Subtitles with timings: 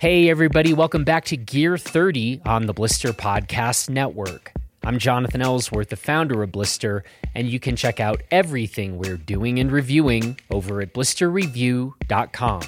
[0.00, 4.52] Hey, everybody, welcome back to Gear 30 on the Blister Podcast Network.
[4.84, 7.02] I'm Jonathan Ellsworth, the founder of Blister,
[7.34, 12.62] and you can check out everything we're doing and reviewing over at blisterreview.com.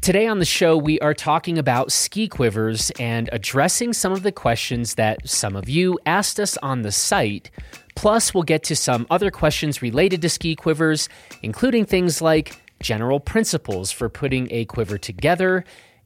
[0.00, 4.32] Today on the show, we are talking about ski quivers and addressing some of the
[4.32, 7.52] questions that some of you asked us on the site.
[7.94, 11.08] Plus, we'll get to some other questions related to ski quivers,
[11.44, 15.64] including things like general principles for putting a quiver together,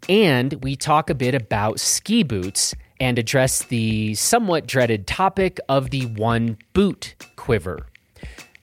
[0.09, 5.91] and we talk a bit about ski boots and address the somewhat dreaded topic of
[5.91, 7.87] the one boot quiver.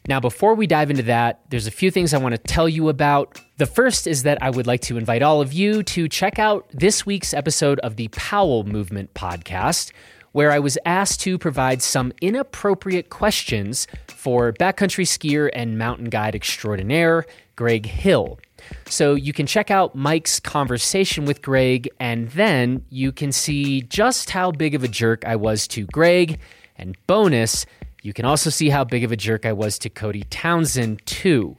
[0.08, 2.90] Now, before we dive into that, there's a few things I want to tell you
[2.90, 3.42] about.
[3.58, 6.68] The first is that I would like to invite all of you to check out
[6.72, 9.92] this week's episode of the Powell Movement podcast,
[10.32, 16.36] where I was asked to provide some inappropriate questions for backcountry skier and mountain guide
[16.36, 18.40] extraordinaire Greg Hill.
[18.88, 24.30] So you can check out Mike's conversation with Greg, and then you can see just
[24.30, 26.40] how big of a jerk I was to Greg.
[26.78, 27.66] And bonus,
[28.02, 31.58] you can also see how big of a jerk I was to Cody Townsend, too.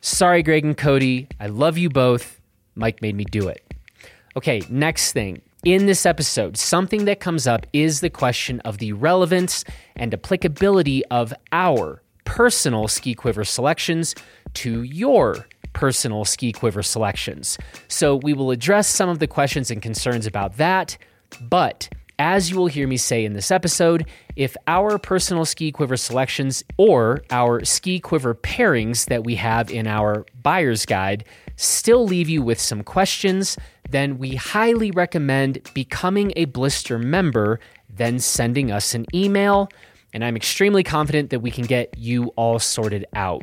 [0.00, 1.28] Sorry, Greg and Cody.
[1.40, 2.40] I love you both.
[2.74, 3.62] Mike made me do it.
[4.36, 5.42] Okay, next thing.
[5.64, 9.64] In this episode, something that comes up is the question of the relevance
[9.96, 14.14] and applicability of our personal ski quiver selections
[14.56, 17.58] to your personal ski quiver selections.
[17.88, 20.96] So we will address some of the questions and concerns about that,
[21.40, 25.96] but as you will hear me say in this episode, if our personal ski quiver
[25.96, 31.24] selections or our ski quiver pairings that we have in our buyer's guide
[31.56, 33.58] still leave you with some questions,
[33.90, 37.60] then we highly recommend becoming a blister member,
[37.90, 39.68] then sending us an email.
[40.14, 43.42] And I'm extremely confident that we can get you all sorted out.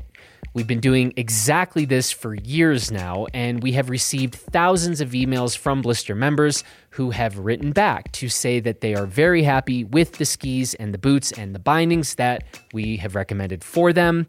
[0.56, 5.58] We've been doing exactly this for years now, and we have received thousands of emails
[5.58, 10.14] from Blister members who have written back to say that they are very happy with
[10.14, 14.28] the skis and the boots and the bindings that we have recommended for them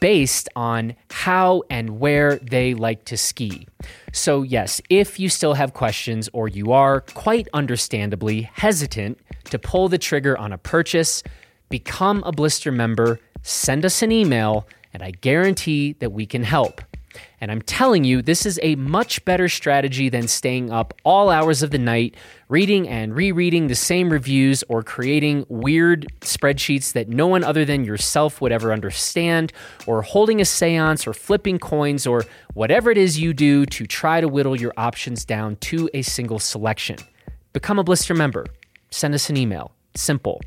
[0.00, 3.66] based on how and where they like to ski.
[4.12, 9.90] So, yes, if you still have questions or you are quite understandably hesitant to pull
[9.90, 11.22] the trigger on a purchase,
[11.68, 16.80] become a blister member, send us an email and I guarantee that we can help.
[17.40, 21.62] And I'm telling you, this is a much better strategy than staying up all hours
[21.62, 22.16] of the night,
[22.48, 27.84] reading and rereading the same reviews, or creating weird spreadsheets that no one other than
[27.84, 29.52] yourself would ever understand,
[29.86, 34.20] or holding a seance, or flipping coins, or whatever it is you do to try
[34.20, 36.96] to whittle your options down to a single selection.
[37.52, 38.46] Become a blister member.
[38.90, 39.72] Send us an email.
[39.94, 40.40] Simple.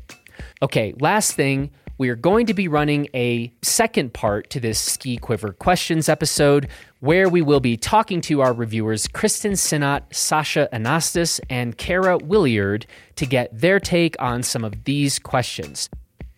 [0.62, 5.16] Okay, last thing we are going to be running a second part to this Ski
[5.16, 6.68] Quiver questions episode
[7.00, 12.86] where we will be talking to our reviewers Kristin Sinnott, Sascha Anastas, and Kara Williard
[13.16, 15.88] to get their take on some of these questions.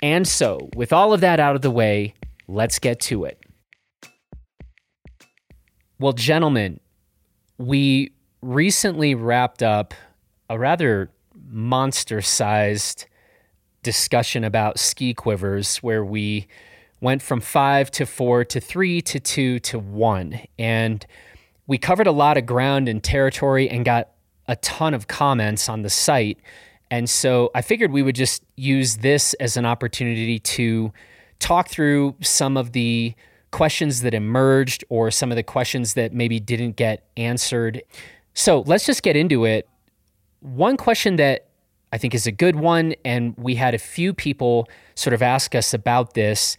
[0.01, 2.15] And so, with all of that out of the way,
[2.47, 3.41] let's get to it.
[5.99, 6.79] Well, gentlemen,
[7.57, 9.93] we recently wrapped up
[10.49, 11.11] a rather
[11.51, 13.07] monster sized
[13.83, 16.47] discussion about ski quivers where we
[17.01, 20.41] went from five to four to three to two to one.
[20.59, 21.07] And
[21.67, 24.11] we covered a lot of ground and territory and got
[24.47, 26.39] a ton of comments on the site.
[26.91, 30.93] And so I figured we would just use this as an opportunity to
[31.39, 33.15] talk through some of the
[33.51, 37.83] questions that emerged or some of the questions that maybe didn't get answered.
[38.35, 39.69] So let's just get into it.
[40.41, 41.48] One question that
[41.93, 42.95] I think is a good one.
[43.05, 46.57] And we had a few people sort of ask us about this.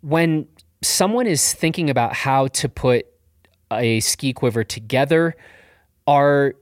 [0.00, 0.46] When
[0.82, 3.06] someone is thinking about how to put
[3.72, 5.36] a ski quiver together,
[6.06, 6.54] are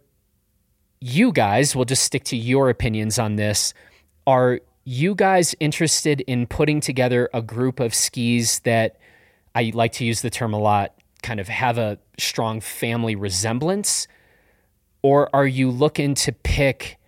[1.01, 3.75] you guys, we'll just stick to your opinions on this,
[4.27, 8.99] are you guys interested in putting together a group of skis that
[9.55, 14.09] I like to use the term a lot, kind of have a strong family resemblance?
[15.03, 16.99] Or are you looking to pick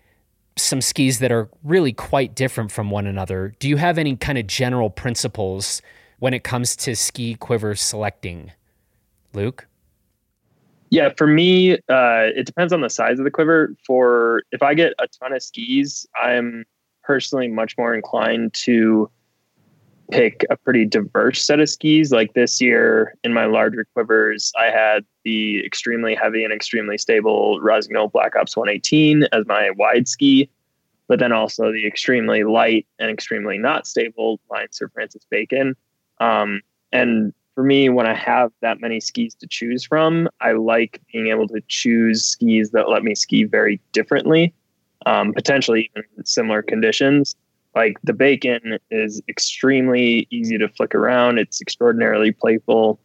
[0.58, 3.54] some skis that are really quite different from one another.
[3.58, 5.82] Do you have any kind of general principles
[6.18, 8.52] when it comes to ski quiver selecting?
[9.32, 9.66] Luke?
[10.90, 13.74] Yeah, for me, uh, it depends on the size of the quiver.
[13.86, 16.64] For if I get a ton of skis, I'm
[17.02, 19.10] personally much more inclined to
[20.10, 22.12] pick a pretty diverse set of skis.
[22.12, 27.60] Like this year in my larger quivers, I had the extremely heavy and extremely stable
[27.60, 30.48] Rossignol Black Ops 118 as my wide ski,
[31.06, 35.76] but then also the extremely light and extremely not stable line Sir Francis Bacon.
[36.20, 36.62] Um,
[36.92, 41.28] and for me, when I have that many skis to choose from, I like being
[41.28, 44.54] able to choose skis that let me ski very differently,
[45.06, 47.34] um, potentially in similar conditions.
[47.74, 51.38] Like the Bacon is extremely easy to flick around.
[51.38, 52.98] It's extraordinarily playful,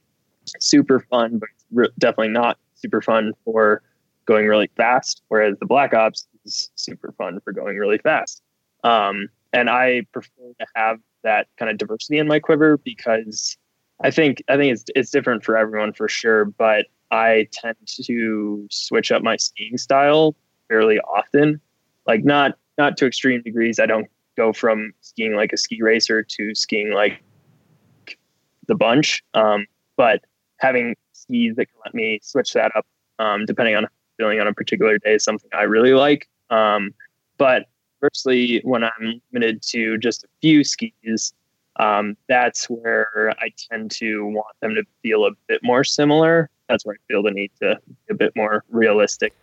[0.59, 3.83] super fun, but re- definitely not super fun for
[4.25, 5.21] going really fast.
[5.27, 8.41] Whereas the Black Ops is super fun for going really fast.
[8.83, 13.57] Um, and I prefer to have that kind of diversity in my quiver because
[14.03, 18.67] I think I think it's it's different for everyone for sure, but I tend to
[18.71, 20.35] switch up my skiing style
[20.67, 21.61] fairly often.
[22.07, 23.79] Like not not to extreme degrees.
[23.79, 27.23] I don't go from skiing like a ski racer to skiing like
[28.67, 29.23] the bunch.
[29.33, 29.65] Um,
[29.97, 30.21] but
[30.57, 32.85] having skis that can let me switch that up
[33.19, 33.87] um, depending on
[34.17, 36.27] feeling on a particular day is something I really like.
[36.49, 36.93] Um,
[37.37, 37.65] but
[37.99, 41.33] firstly, when I'm limited to just a few skis,
[41.77, 46.49] um, that's where I tend to want them to feel a bit more similar.
[46.69, 49.33] That's where I feel the need to be a bit more realistic.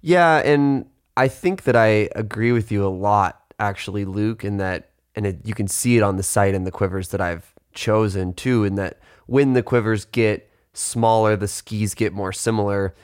[0.00, 0.86] Yeah, and
[1.16, 5.38] I think that I agree with you a lot, actually, Luke, in that, and it,
[5.44, 8.74] you can see it on the site and the quivers that I've chosen too, in
[8.76, 12.94] that when the quivers get smaller, the skis get more similar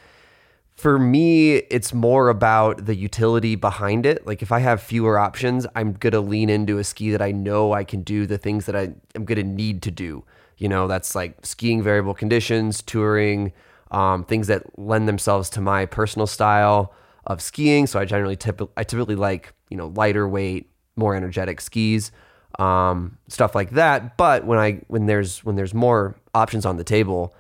[0.75, 4.27] for me, it's more about the utility behind it.
[4.27, 7.73] Like if I have fewer options, I'm gonna lean into a ski that I know
[7.73, 10.25] I can do the things that I am gonna need to do.
[10.59, 13.53] You know, that's like skiing variable conditions, touring,
[13.91, 16.93] um, things that lend themselves to my personal style
[17.27, 17.87] of skiing.
[17.87, 22.13] So I generally typ- I typically like you know lighter weight, more energetic skis,
[22.59, 24.17] um, stuff like that.
[24.17, 27.35] But when I when there's when there's more options on the table,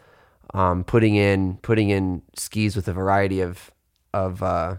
[0.52, 3.70] um, putting in putting in skis with a variety of
[4.12, 4.76] of uh,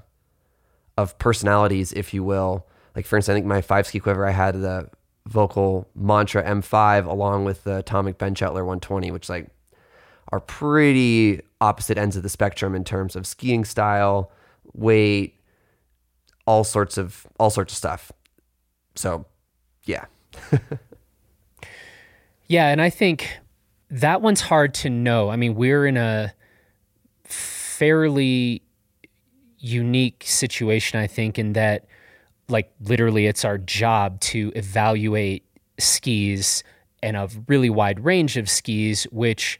[0.98, 2.68] of personalities, if you will.
[2.96, 4.90] Like for instance, I think my five ski quiver, I had the
[5.30, 9.50] Völkl Mantra M5 along with the Atomic Bent Chetler 120, which like
[10.31, 14.31] are pretty opposite ends of the spectrum in terms of skiing style,
[14.75, 15.39] weight,
[16.45, 18.12] all sorts of all sorts of stuff.
[18.95, 19.25] So,
[19.86, 20.06] yeah.
[22.48, 23.39] yeah, and I think
[23.89, 25.30] that one's hard to know.
[25.30, 26.33] I mean, we're in a
[27.24, 28.62] fairly
[29.57, 31.86] unique situation, I think, in that,
[32.48, 35.45] like, literally, it's our job to evaluate
[35.80, 36.63] skis
[37.04, 39.60] and a really wide range of skis, which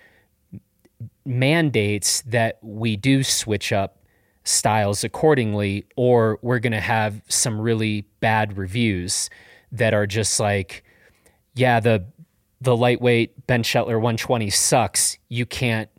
[1.26, 4.05] mandates that we do switch up
[4.46, 9.30] styles accordingly, or we're going to have some really bad reviews
[9.72, 10.84] that are just like,
[11.56, 12.06] yeah, the
[12.62, 15.18] the lightweight Bent Chetler 120 sucks.
[15.28, 15.90] You can't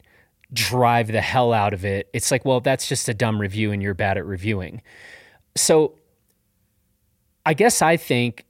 [0.52, 2.08] drive the hell out of it.
[2.12, 4.82] It's like, well, that's just a dumb review and you're bad at reviewing.
[5.54, 5.98] So
[7.44, 8.46] I guess I think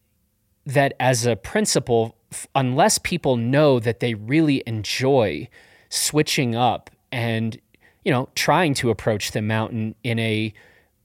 [0.66, 2.16] that as a principle,
[2.54, 5.48] unless people know that they really enjoy
[5.88, 7.60] switching up and,
[8.06, 10.54] you know, trying to approach the mountain in a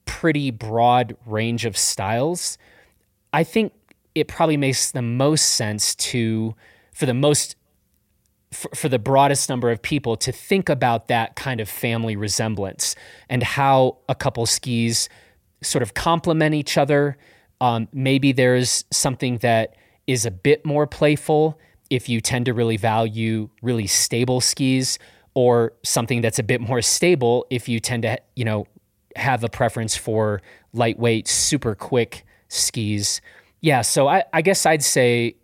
[0.06, 2.60] pretty broad range of styles,
[3.34, 3.74] I think
[4.14, 6.54] it probably makes the most sense to
[6.94, 7.56] for the most
[8.52, 12.96] for, for the broadest number of people to think about that kind of family resemblance
[13.30, 15.10] and how a couple skis
[15.64, 17.18] sort of complement each other.
[17.62, 19.76] Um, maybe there's something that
[20.06, 21.60] is a bit more playful
[21.90, 25.00] if you tend to really value really stable skis,
[25.34, 28.68] or something that's a bit more stable if you tend to, you know,
[29.16, 30.42] have a preference for
[30.74, 33.22] lightweight, super quick skis.
[33.62, 35.36] Yeah, so I, I guess I'd say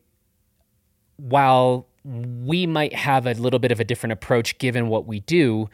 [1.18, 5.70] while we might have a little bit of a different approach given what we do,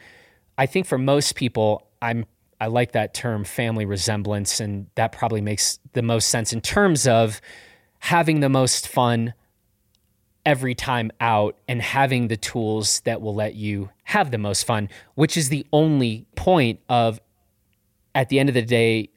[0.58, 2.26] I think for most people, I'm
[2.60, 7.06] I like that term family resemblance, and that probably makes the most sense in terms
[7.06, 7.40] of
[7.98, 9.34] having the most fun
[10.46, 14.88] every time out and having the tools that will let you have the most fun,
[15.14, 17.20] which is the only point of,
[18.14, 19.08] at the end of the day,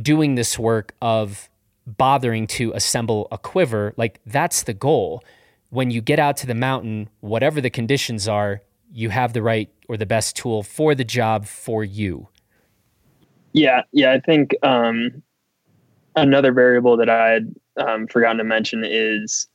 [0.00, 1.48] doing this work of
[1.86, 3.94] bothering to assemble a quiver.
[3.96, 5.22] Like, that's the goal
[5.70, 9.70] when you get out to the mountain, whatever the conditions are, you have the right
[9.88, 12.28] or the best tool for the job for you.
[13.52, 14.12] Yeah, yeah.
[14.12, 15.22] I think um,
[16.16, 19.46] another variable that I had um, forgotten to mention is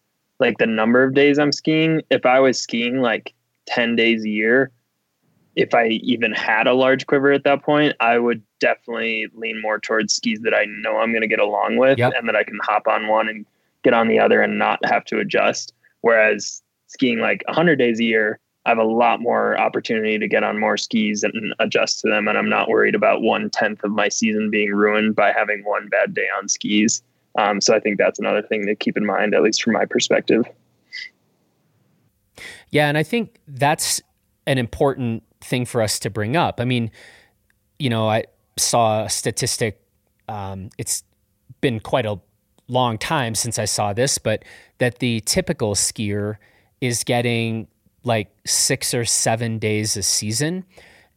[0.43, 2.01] like the number of days I'm skiing.
[2.09, 3.33] If I was skiing like
[3.67, 4.71] 10 days a year,
[5.55, 9.79] if I even had a large quiver at that point, I would definitely lean more
[9.79, 12.11] towards skis that I know I'm going to get along with yep.
[12.17, 13.45] and that I can hop on one and
[13.85, 15.73] get on the other and not have to adjust.
[16.01, 20.43] Whereas skiing like 100 days a year, I have a lot more opportunity to get
[20.43, 22.27] on more skis and adjust to them.
[22.27, 25.87] And I'm not worried about one tenth of my season being ruined by having one
[25.87, 27.01] bad day on skis.
[27.37, 29.85] Um, so I think that's another thing to keep in mind, at least from my
[29.85, 30.45] perspective.
[32.69, 34.01] Yeah, and I think that's
[34.45, 36.59] an important thing for us to bring up.
[36.59, 36.91] I mean,
[37.79, 38.25] you know, I
[38.57, 39.81] saw a statistic.
[40.27, 41.03] Um, it's
[41.61, 42.19] been quite a
[42.67, 44.43] long time since I saw this, but
[44.77, 46.37] that the typical skier
[46.81, 47.67] is getting
[48.03, 50.65] like six or seven days a season.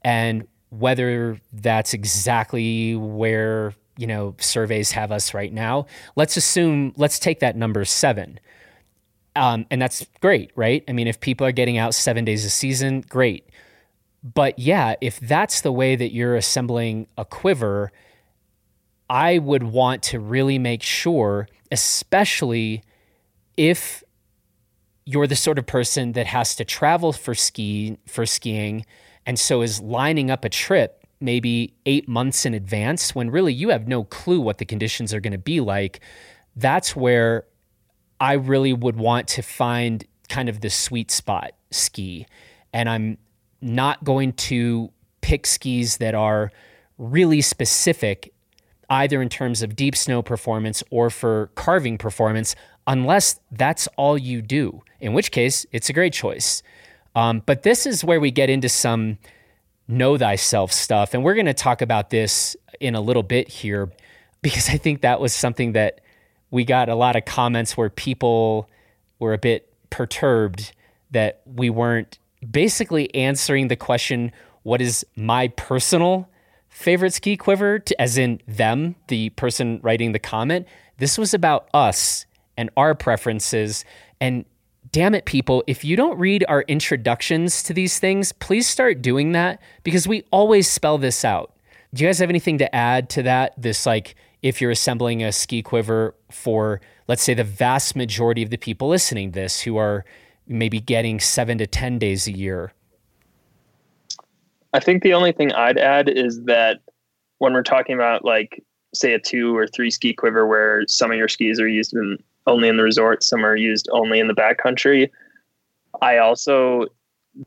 [0.02, 5.86] And whether that's exactly where, you know, surveys have us right now,
[6.16, 8.38] let's assume, let's take that number seven.
[9.34, 10.82] Um, and that's great, right?
[10.88, 13.48] I mean, if people are getting out seven days a season, great.
[14.22, 17.92] But yeah, if that's the way that you're assembling a quiver,
[19.08, 22.82] I would want to really make sure, especially
[23.56, 24.02] if
[25.04, 28.84] you're the sort of person that has to travel for ski for skiing
[29.24, 33.70] and so is lining up a trip maybe 8 months in advance when really you
[33.70, 36.00] have no clue what the conditions are going to be like
[36.56, 37.44] that's where
[38.20, 42.26] I really would want to find kind of the sweet spot ski
[42.72, 43.18] and I'm
[43.60, 46.50] not going to pick skis that are
[46.98, 48.32] really specific
[48.88, 52.54] either in terms of deep snow performance or for carving performance,
[52.86, 56.62] unless that's all you do, in which case it's a great choice.
[57.14, 59.18] Um, but this is where we get into some
[59.88, 61.14] know thyself stuff.
[61.14, 63.90] And we're going to talk about this in a little bit here
[64.42, 66.00] because I think that was something that
[66.50, 68.68] we got a lot of comments where people
[69.18, 70.72] were a bit perturbed
[71.10, 74.30] that we weren't basically answering the question
[74.62, 76.28] what is my personal
[76.68, 80.66] favorite ski quiver, as in them, the person writing the comment.
[80.98, 82.26] This was about us
[82.56, 83.84] and our preferences.
[84.20, 84.44] And
[84.96, 89.32] damn it, people, if you don't read our introductions to these things, please start doing
[89.32, 91.54] that because we always spell this out.
[91.92, 93.52] Do you guys have anything to add to that?
[93.60, 98.48] This, like, if you're assembling a ski quiver for, let's say, the vast majority of
[98.48, 100.06] the people listening to this who are
[100.46, 102.72] maybe getting seven to 10 days a year,
[104.72, 106.80] I think the only thing I'd add is that
[107.36, 111.18] when we're talking about like say a two or three ski quiver where some of
[111.18, 114.34] your skis are used in only in the resort, some are used only in the
[114.34, 115.10] backcountry.
[116.00, 116.86] I also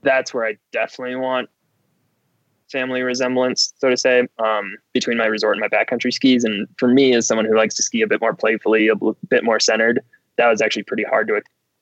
[0.03, 1.49] that's where I definitely want
[2.71, 6.43] family resemblance, so to say, um, between my resort and my backcountry skis.
[6.43, 8.95] And for me, as someone who likes to ski a bit more playfully, a
[9.27, 10.01] bit more centered,
[10.37, 11.41] that was actually pretty hard to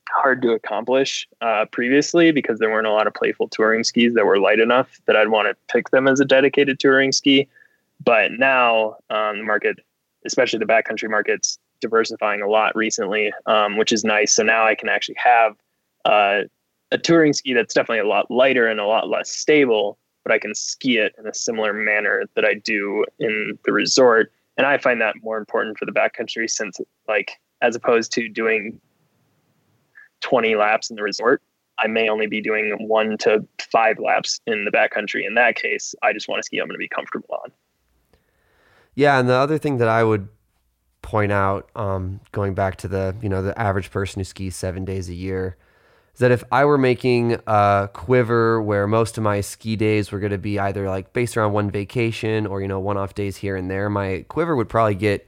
[0.10, 4.26] hard to accomplish uh, previously because there weren't a lot of playful touring skis that
[4.26, 7.48] were light enough that I'd want to pick them as a dedicated touring ski.
[8.04, 9.80] But now um, the market,
[10.26, 14.34] especially the backcountry market's diversifying a lot recently, um, which is nice.
[14.34, 15.56] So now I can actually have
[16.06, 16.42] uh,
[16.92, 20.40] a touring ski that's definitely a lot lighter and a lot less stable, but I
[20.40, 24.32] can ski it in a similar manner that I do in the resort.
[24.58, 28.80] And I find that more important for the backcountry since, like, as opposed to doing
[30.22, 31.42] 20 laps in the resort,
[31.80, 35.26] I may only be doing one to five laps in the backcountry.
[35.26, 37.52] In that case, I just want to ski I'm going to be comfortable on.
[38.96, 40.28] Yeah, and the other thing that I would
[41.08, 44.84] point out, um, going back to the you know the average person who skis seven
[44.84, 45.56] days a year,
[46.14, 50.20] is that if I were making a quiver where most of my ski days were
[50.20, 53.38] going to be either like based around one vacation or you know one off days
[53.38, 55.26] here and there, my quiver would probably get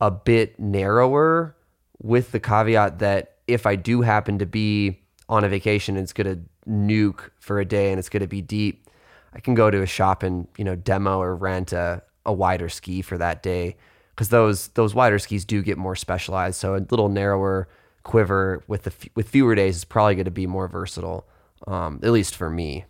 [0.00, 1.54] a bit narrower,
[2.02, 6.12] with the caveat that if I do happen to be on a vacation and it's
[6.12, 8.90] going to nuke for a day and it's going to be deep,
[9.32, 12.68] I can go to a shop and you know demo or rent a, a wider
[12.68, 13.76] ski for that day
[14.14, 16.56] because those those wider skis do get more specialized.
[16.56, 17.68] So a little narrower
[18.04, 21.26] quiver with the with fewer days is probably going to be more versatile,
[21.66, 22.84] um, at least for me.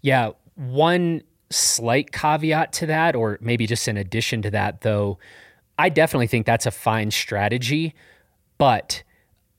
[0.00, 5.18] Yeah, one slight caveat to that, or maybe just an addition to that, though,
[5.78, 7.94] I definitely think that's a fine strategy,
[8.58, 9.02] but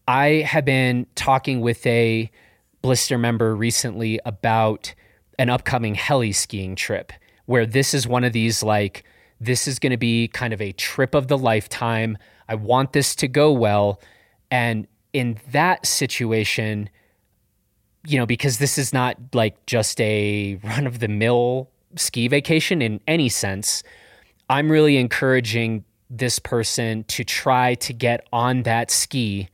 [0.07, 2.29] I have been talking with a
[2.81, 4.93] blister member recently about
[5.39, 7.13] an upcoming heli skiing trip
[7.45, 9.03] where this is one of these like
[9.45, 12.17] this is going to be kind of a trip of the lifetime.
[12.47, 14.01] I want this to go well
[14.51, 16.89] and in that situation
[18.05, 22.81] you know because this is not like just a run of the mill ski vacation
[22.81, 23.83] in any sense
[24.50, 29.50] I'm really encouraging this person to try to get on that ski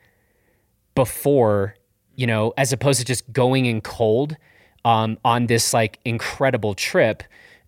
[0.95, 1.75] before,
[2.15, 4.35] you know, as opposed to just going in cold
[4.83, 7.23] um, on this like incredible trip.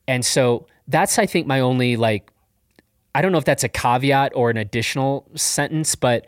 [0.07, 2.31] And so that's, I think, my only like,
[3.13, 6.25] I don't know if that's a caveat or an additional sentence, but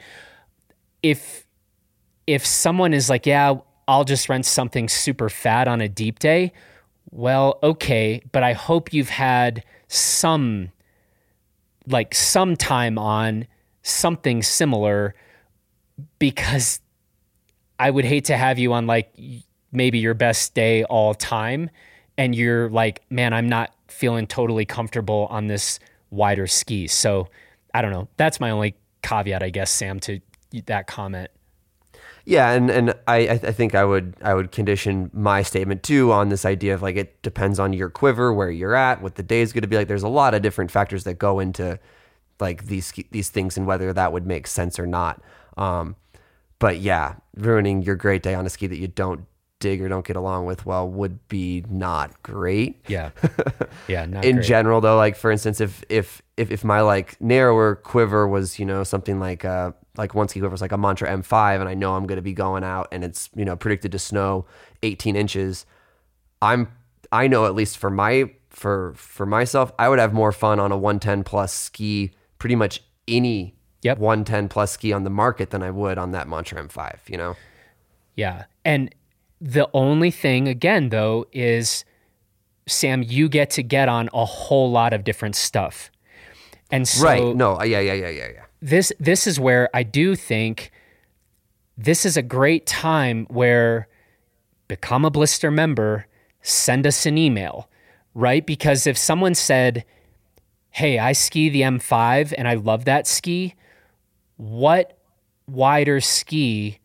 [1.02, 1.46] if
[2.26, 3.56] if someone is like, yeah,
[3.88, 6.54] I'll just rent something super fat on a deep day,
[7.12, 10.72] well, okay, but I hope you've had some
[11.86, 13.46] like some time on
[13.82, 15.14] something similar
[16.18, 16.80] because
[17.78, 19.14] I would hate to have you on like
[19.72, 21.70] maybe your best day all time
[22.18, 26.88] and you're like, man, I'm not feeling totally comfortable on this wider ski.
[26.88, 27.28] So
[27.74, 28.08] I don't know.
[28.18, 30.20] That's my only caveat, I guess, Sam, to
[30.66, 31.30] that comment.
[32.26, 36.30] Yeah, and and I I think I would I would condition my statement too on
[36.30, 39.42] this idea of like it depends on your quiver, where you're at, what the day
[39.42, 39.90] is going to be like.
[39.90, 41.80] There's a lot of different factors that go into
[42.40, 45.22] like these these things and whether that would make sense or not.
[45.58, 45.98] Um,
[46.60, 49.26] but yeah, ruining your great day on a ski that you don't
[49.64, 52.84] dig or don't get along with well would be not great.
[52.88, 53.12] Yeah.
[53.88, 54.04] Yeah.
[54.04, 54.46] in great.
[54.46, 58.66] general though, like for instance, if, if, if, if my like narrower quiver was, you
[58.66, 61.74] know, something like, uh, like one ski quiver was like a Mantra M5 and I
[61.74, 64.46] know I'm going to be going out and it's, you know, predicted to snow
[64.84, 65.66] 18 inches.
[66.42, 66.70] I'm,
[67.12, 70.72] I know at least for my, for, for myself, I would have more fun on
[70.72, 73.98] a 110 plus ski pretty much any yep.
[73.98, 77.36] 110 plus ski on the market than I would on that Mantra M5, you know?
[78.16, 78.46] Yeah.
[78.64, 78.94] And
[79.44, 81.84] the only thing, again, though, is
[82.66, 85.92] Sam, you get to get on a whole lot of different stuff.
[86.72, 87.36] And so, right.
[87.36, 88.46] No, uh, yeah, yeah, yeah, yeah, yeah.
[88.62, 90.72] This, this is where I do think
[91.78, 93.90] this is a great time where
[94.70, 96.08] become a blister member,
[96.42, 97.70] send us an email,
[98.14, 98.46] right?
[98.46, 99.84] Because if someone said,
[100.70, 103.56] Hey, I ski the M5 and I love that ski,
[104.38, 104.98] what
[105.48, 106.80] wider ski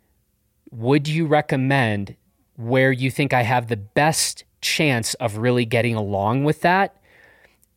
[0.73, 2.17] would you recommend
[2.59, 7.01] where you think I have the best chance of really getting along with that.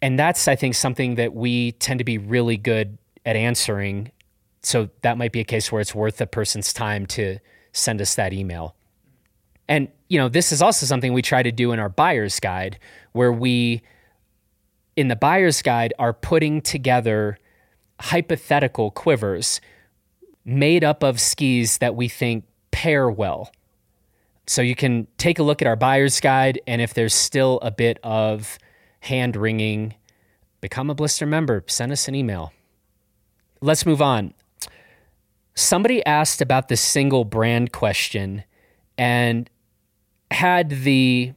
[0.02, 4.12] And that's, I think, something that we tend to be really good at answering.
[4.64, 7.38] So that might be a case where it's worth the person's time to
[7.74, 8.76] send us that email.
[9.70, 12.80] And, you know, this is also something we try to do in our buyer's guide,
[13.12, 13.84] where we,
[14.96, 17.38] in the buyer's guide, are putting together
[18.00, 19.62] hypothetical quivers
[20.44, 23.52] made up of skis that we think pair well
[24.48, 27.72] so you can take a look at our buyer's guide, and if there's still a
[27.72, 28.58] bit of
[29.02, 29.96] hand wringing,
[30.62, 31.64] become a blister member.
[31.68, 32.54] Send us an email.
[33.62, 34.34] Let's move on.
[35.54, 38.44] Somebody asked about the single brand question
[38.98, 39.50] and
[40.32, 41.34] had the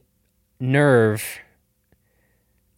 [0.59, 1.39] nerve,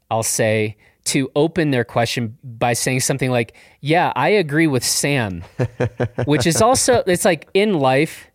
[0.09, 5.43] I'll say, to open their question by saying something like, Yeah, I agree with Sam,
[6.25, 8.26] which is also, it's like in life,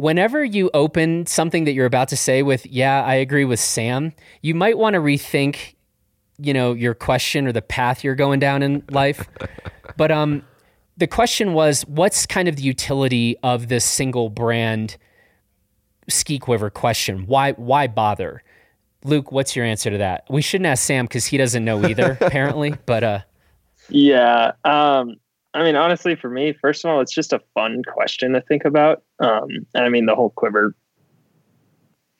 [0.00, 4.12] whenever you open something that you're about to say with, yeah, I agree with Sam,
[4.42, 5.74] you might want to rethink,
[6.38, 9.28] you know, your question or the path you're going down in life.
[9.96, 10.42] but um,
[10.96, 14.96] the question was, what's kind of the utility of this single brand
[16.08, 17.26] ski quiver question?
[17.26, 18.42] Why why bother?
[19.04, 20.24] Luke, what's your answer to that?
[20.28, 22.74] We shouldn't ask Sam because he doesn't know either, apparently.
[22.86, 23.20] But uh,
[23.88, 25.16] yeah, um,
[25.54, 28.64] I mean, honestly, for me, first of all, it's just a fun question to think
[28.64, 29.02] about.
[29.18, 30.74] Um, and I mean, the whole quiver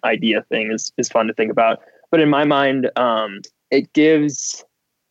[0.04, 1.80] idea thing is is fun to think about.
[2.10, 3.40] But in my mind, um,
[3.70, 4.64] it gives,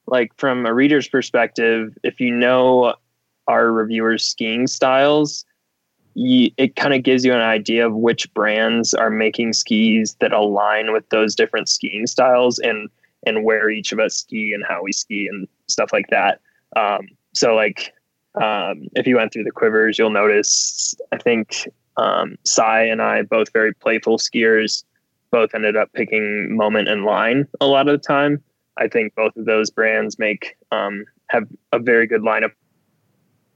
[0.07, 2.95] like, from a reader's perspective, if you know
[3.47, 5.45] our reviewers' skiing styles,
[6.13, 10.33] you, it kind of gives you an idea of which brands are making skis that
[10.33, 12.89] align with those different skiing styles and
[13.25, 16.39] and where each of us ski and how we ski and stuff like that.
[16.75, 17.93] Um, so like
[18.35, 23.23] um, if you went through the quivers, you'll notice, I think um, Sai and I,
[23.23, 24.83] both very playful skiers,
[25.31, 28.41] both ended up picking Moment and Line a lot of the time.
[28.77, 32.51] I think both of those brands make um, have a very good lineup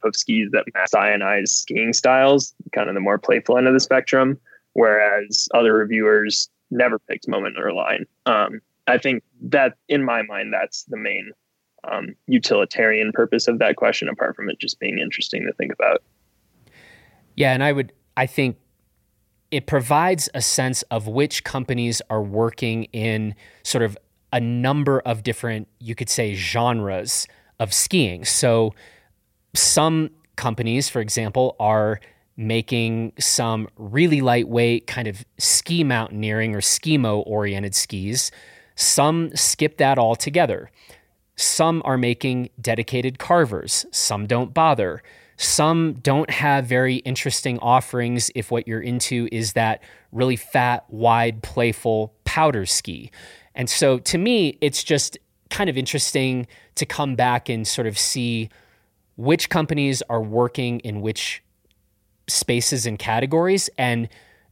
[0.03, 3.67] of skis that match Sai and I's skiing styles, kind of the more playful end
[3.67, 4.37] of the spectrum,
[4.73, 8.05] whereas other reviewers never picked Moment or Line.
[8.25, 11.31] Um, I think that, in my mind, that's the main
[11.91, 16.03] um, utilitarian purpose of that question, apart from it just being interesting to think about.
[17.35, 18.57] Yeah, and I would, I think
[19.51, 23.97] it provides a sense of which companies are working in sort of
[24.31, 27.27] a number of different, you could say, genres
[27.59, 28.25] of skiing.
[28.25, 28.73] So
[29.53, 31.99] some companies, for example, are
[32.35, 38.31] making some really lightweight kind of ski mountaineering or skimo oriented skis.
[38.75, 40.71] Some skip that altogether.
[41.35, 45.01] Some are making dedicated carvers, some don't bother.
[45.35, 51.41] Some don't have very interesting offerings if what you're into is that really fat, wide,
[51.41, 53.09] playful powder ski.
[53.55, 55.17] And so to me, it's just
[55.49, 58.49] kind of interesting to come back and sort of see
[59.15, 61.43] which companies are working in which
[62.27, 64.07] spaces and categories and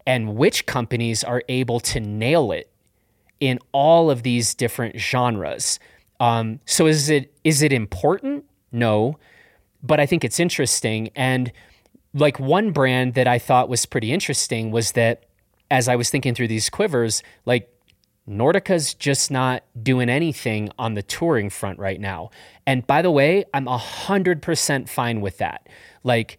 [0.05, 2.69] and which companies are able to nail it
[3.39, 5.79] in all of these different genres.
[6.21, 8.45] Um, so is it is it important?
[8.71, 9.17] No,
[9.81, 11.09] but I think it's interesting.
[11.15, 11.51] And
[12.13, 15.25] like one brand that I thought was pretty interesting was that
[15.71, 17.73] as I was thinking through these quivers, like
[18.29, 22.29] Nordica's just not doing anything on the touring front right now.
[22.67, 25.67] And by the way, I'm 100% fine with that.
[26.03, 26.37] Like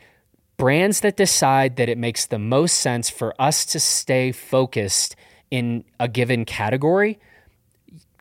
[0.59, 5.17] brands that decide that it makes the most sense for us to stay focused
[5.51, 7.19] in a given category,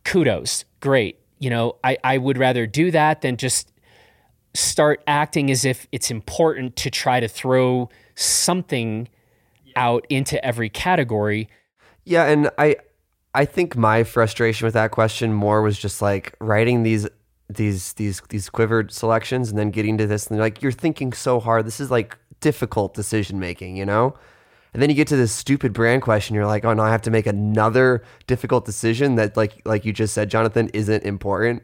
[0.03, 1.20] kudos, great.
[1.41, 3.73] You know, I, I would rather do that than just
[4.53, 9.09] start acting as if it's important to try to throw something
[9.75, 11.49] out into every category.
[12.05, 12.77] Yeah, and I
[13.33, 17.07] I think my frustration with that question more was just like writing these
[17.49, 21.39] these these these quivered selections and then getting to this and like you're thinking so
[21.39, 21.65] hard.
[21.65, 24.15] This is like difficult decision making, you know?
[24.73, 26.35] And then you get to this stupid brand question.
[26.35, 29.91] You're like, oh no, I have to make another difficult decision that, like, like you
[29.91, 31.63] just said, Jonathan, isn't important.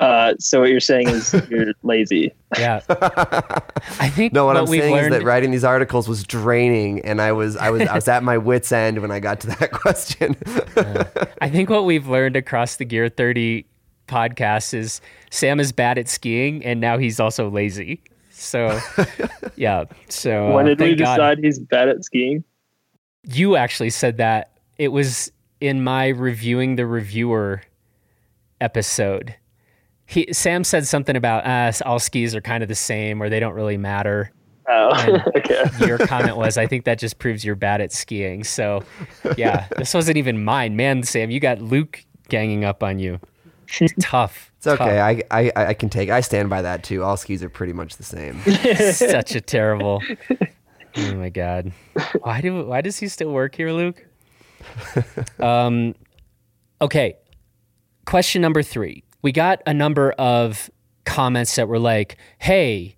[0.00, 2.32] Uh, so what you're saying is you're lazy.
[2.58, 2.80] Yeah.
[2.88, 4.44] I think no.
[4.44, 7.32] What, what I'm we've saying learned, is that writing these articles was draining, and I
[7.32, 10.36] was I was I was at my wits end when I got to that question.
[11.40, 13.66] I think what we've learned across the Gear 30
[14.08, 15.00] podcast is
[15.30, 18.02] Sam is bad at skiing, and now he's also lazy.
[18.34, 18.78] So,
[19.56, 19.84] yeah.
[20.08, 21.14] So when uh, did we thank God.
[21.16, 22.44] decide he's bad at skiing?
[23.22, 24.58] You actually said that.
[24.76, 27.62] It was in my reviewing the reviewer
[28.60, 29.34] episode.
[30.06, 33.40] He, Sam said something about uh, all skis are kind of the same or they
[33.40, 34.30] don't really matter.
[34.68, 35.64] Oh, okay.
[35.86, 38.44] Your comment was, I think that just proves you're bad at skiing.
[38.44, 38.82] So,
[39.36, 40.76] yeah, this wasn't even mine.
[40.76, 43.20] Man, Sam, you got Luke ganging up on you.
[43.80, 44.52] It's tough.
[44.66, 44.98] It's okay.
[44.98, 46.08] I, I I can take.
[46.08, 47.02] I stand by that too.
[47.02, 48.40] All skis are pretty much the same.
[48.92, 50.02] Such a terrible.
[50.96, 51.72] Oh my god.
[52.22, 54.06] Why do why does he still work here, Luke?
[55.40, 55.94] Um
[56.80, 57.16] okay.
[58.06, 59.02] Question number 3.
[59.20, 60.70] We got a number of
[61.04, 62.96] comments that were like, "Hey,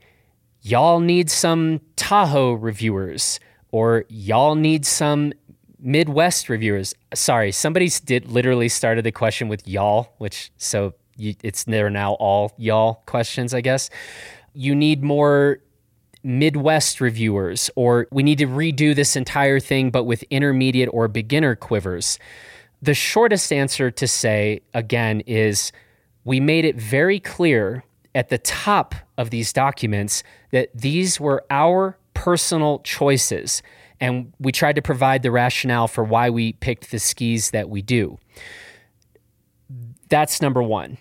[0.63, 3.41] y'all need some Tahoe reviewers
[3.73, 5.33] or y'all need some
[5.81, 11.65] Midwest reviewers." Sorry, somebody did literally started the question with y'all, which so you, it's
[11.65, 13.91] they're now all y'all questions, I guess.
[14.53, 15.59] You need more
[16.23, 21.55] Midwest reviewers, or we need to redo this entire thing, but with intermediate or beginner
[21.55, 22.19] quivers.
[22.83, 25.73] The shortest answer to say, again, is
[26.25, 31.97] we made it very clear at the top of these documents that these were our
[32.15, 33.63] personal choices.
[34.01, 37.83] And we tried to provide the rationale for why we picked the skis that we
[37.83, 38.19] do.
[40.09, 40.99] That's number one.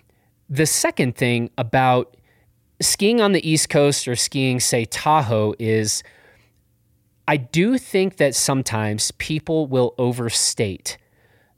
[0.48, 2.16] The second thing about
[2.80, 6.02] skiing on the East Coast or skiing, say, Tahoe, is
[7.26, 10.98] I do think that sometimes people will overstate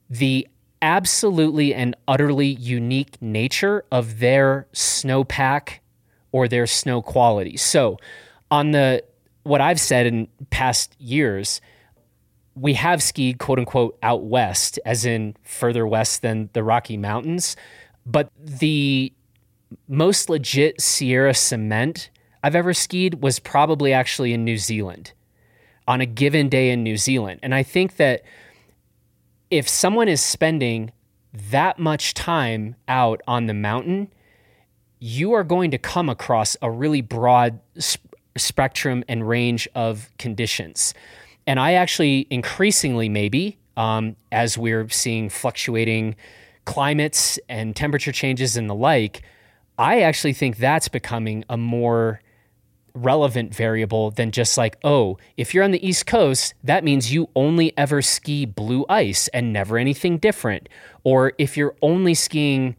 [0.09, 0.49] the
[0.81, 5.81] absolutely and utterly unique nature of their snowpack
[6.33, 7.57] or their snow quality.
[7.57, 7.99] So,
[8.51, 9.05] on the
[9.43, 11.61] what I've said in past years,
[12.55, 17.57] we have skied quote unquote out west, as in further west than the Rocky Mountains.
[18.11, 19.13] But the
[19.87, 22.09] most legit Sierra cement
[22.43, 25.13] I've ever skied was probably actually in New Zealand
[25.87, 27.41] on a given day in New Zealand.
[27.43, 28.23] And I think that
[29.51, 30.93] if someone is spending
[31.51, 34.13] that much time out on the mountain,
[35.01, 40.95] you are going to come across a really broad sp- spectrum and range of conditions.
[41.47, 46.17] And I actually increasingly, maybe, um, as we're seeing fluctuating
[46.69, 49.23] climates and temperature changes and the like,
[49.79, 52.21] I actually think that's becoming a more
[52.93, 57.31] relevant variable than just like, oh, if you're on the East Coast, that means you
[57.35, 60.69] only ever ski blue ice and never anything different.
[61.05, 62.77] Or if you're only skiing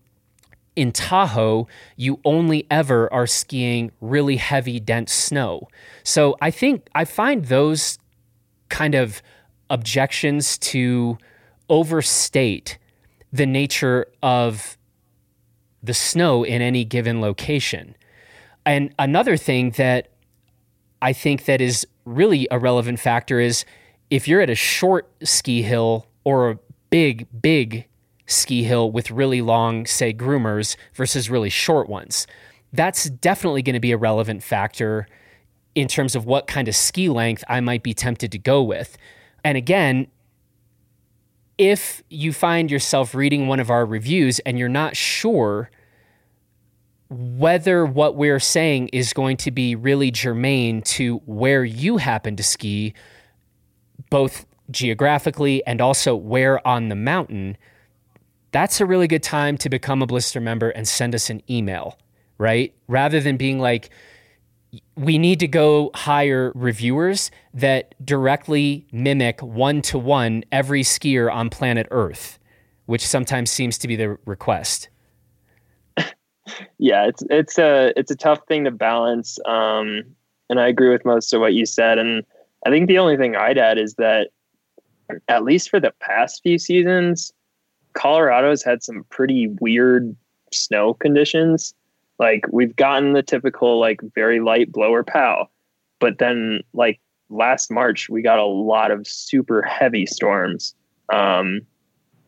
[0.75, 5.67] in Tahoe, you only ever are skiing really heavy, dense snow.
[6.04, 7.97] So I think I find those
[8.69, 9.23] kind of
[9.71, 11.17] objections to
[11.69, 12.78] overstate
[13.32, 14.78] the nature of
[15.82, 17.96] the snow in any given location.
[18.65, 20.10] And another thing that
[21.02, 23.65] I think that is really a relevant factor is
[24.10, 27.88] if you're at a short ski hill or a big, big
[28.26, 32.28] ski hill with really long, say, groomers versus really short ones,
[32.74, 35.08] that's definitely going to be a relevant factor
[35.76, 38.98] in terms of what kind of ski length I might be tempted to go with.
[39.44, 40.08] And again,
[41.60, 45.69] if you find yourself reading one of our reviews and you're not sure
[47.10, 52.43] whether what we're saying is going to be really germane to where you happen to
[52.43, 52.93] ski,
[54.10, 57.58] both geographically and also where on the mountain,
[58.52, 62.00] that's a really good time to become a blister member and send us an email,
[62.38, 62.74] right?
[62.88, 63.89] Rather than being like,
[64.99, 71.49] we need to go hire reviewers that directly mimic one to one every skier on
[71.49, 72.38] planet Earth,
[72.85, 74.89] which sometimes seems to be the request.
[76.77, 80.03] yeah, it's it's a it's a tough thing to balance, um,
[80.49, 81.97] and I agree with most of what you said.
[81.97, 82.25] And
[82.65, 84.31] I think the only thing I'd add is that
[85.29, 87.31] at least for the past few seasons,
[87.93, 90.13] Colorado's had some pretty weird
[90.51, 91.73] snow conditions.
[92.19, 95.49] Like we've gotten the typical like very light blower pow,
[95.99, 100.75] but then like last March we got a lot of super heavy storms.
[101.13, 101.62] Um,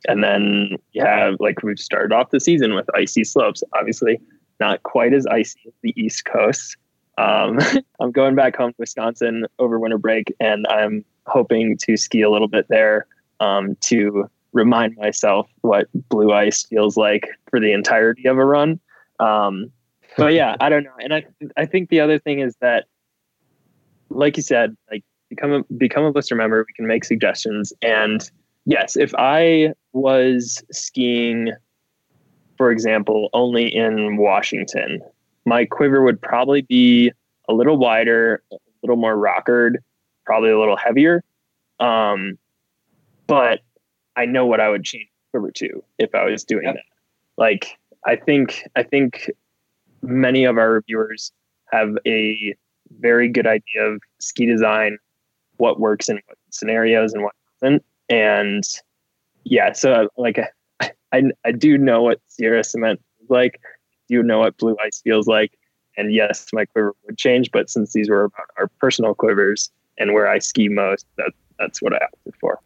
[0.07, 3.63] and then you have like we've started off the season with icy slopes.
[3.73, 4.19] Obviously,
[4.59, 6.77] not quite as icy as the East Coast.
[7.17, 7.59] Um,
[7.99, 12.29] I'm going back home to Wisconsin over winter break, and I'm hoping to ski a
[12.29, 13.05] little bit there
[13.39, 18.79] um, to remind myself what blue ice feels like for the entirety of a run.
[19.19, 19.71] Um,
[20.17, 20.91] but yeah, I don't know.
[20.99, 21.25] And I
[21.57, 22.85] I think the other thing is that,
[24.09, 26.65] like you said, like become a become a blister member.
[26.67, 27.73] We can make suggestions.
[27.81, 28.29] And
[28.65, 31.51] yes, if I was skiing,
[32.57, 35.01] for example, only in Washington,
[35.45, 37.11] my quiver would probably be
[37.49, 39.83] a little wider, a little more rockered,
[40.25, 41.23] probably a little heavier.
[41.79, 42.37] Um,
[43.27, 43.61] but
[44.15, 46.75] I know what I would change quiver to if I was doing yep.
[46.75, 46.83] that.
[47.37, 49.31] Like I think I think
[50.01, 51.31] many of our reviewers
[51.71, 52.55] have a
[52.99, 54.97] very good idea of ski design,
[55.57, 57.83] what works in what scenarios and what doesn't.
[58.09, 58.63] And
[59.43, 60.39] yeah, so like
[61.11, 63.59] I, I do know what Sierra cement is like,
[64.07, 65.57] you know what blue ice feels like.
[65.97, 70.13] And yes, my quiver would change, but since these were about our personal quivers and
[70.13, 72.59] where I ski most, that that's what I opted for.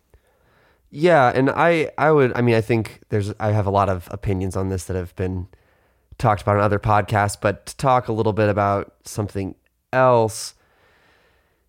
[0.91, 4.07] Yeah, and I I would I mean I think there's I have a lot of
[4.11, 5.47] opinions on this that have been
[6.17, 9.55] talked about on other podcasts, but to talk a little bit about something
[9.91, 10.53] else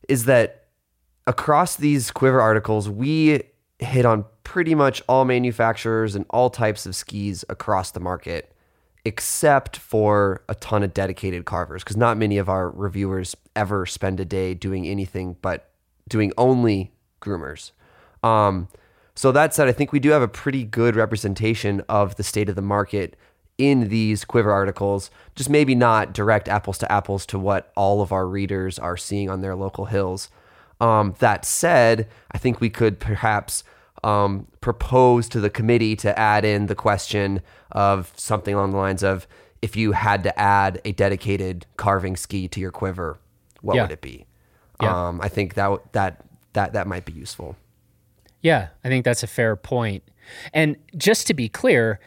[0.09, 0.67] is that
[1.27, 3.43] across these quiver articles, we
[3.79, 8.53] hit on pretty much all manufacturers and all types of skis across the market,
[9.05, 14.21] except for a ton of dedicated carvers, because not many of our reviewers ever spend
[14.21, 15.71] a day doing anything but
[16.09, 17.73] doing only groomers.
[18.23, 18.69] Um,
[19.15, 22.49] so that said, I think we do have a pretty good representation of the state
[22.49, 23.17] of the market
[23.59, 28.13] in these quiver articles, just maybe not direct apples to apples to what all of
[28.13, 30.29] our readers are seeing on their local hills.
[30.81, 33.65] Um, that said, I think we could perhaps
[34.05, 37.41] um, propose to the committee to add in the question
[37.73, 39.27] of something along the lines of
[39.63, 43.19] if you had to add a dedicated carving ski to your quiver,
[43.63, 43.83] what yeah.
[43.83, 44.27] would it be?
[44.83, 45.09] Yeah.
[45.09, 47.57] Um, I think that that that that might be useful.
[48.43, 50.03] Yeah, I think that's a fair point.
[50.53, 51.99] And just to be clear,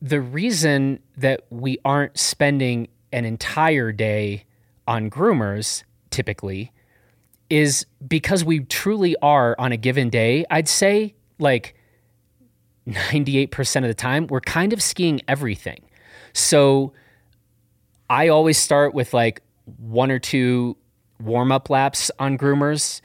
[0.00, 4.44] the reason that we aren't spending an entire day
[4.86, 6.72] on groomers typically
[7.48, 11.74] is because we truly are on a given day, I'd say like
[12.88, 15.82] 98% of the time, we're kind of skiing everything.
[16.32, 16.92] So
[18.10, 19.42] I always start with like
[19.78, 20.76] one or two
[21.20, 23.00] warm up laps on groomers.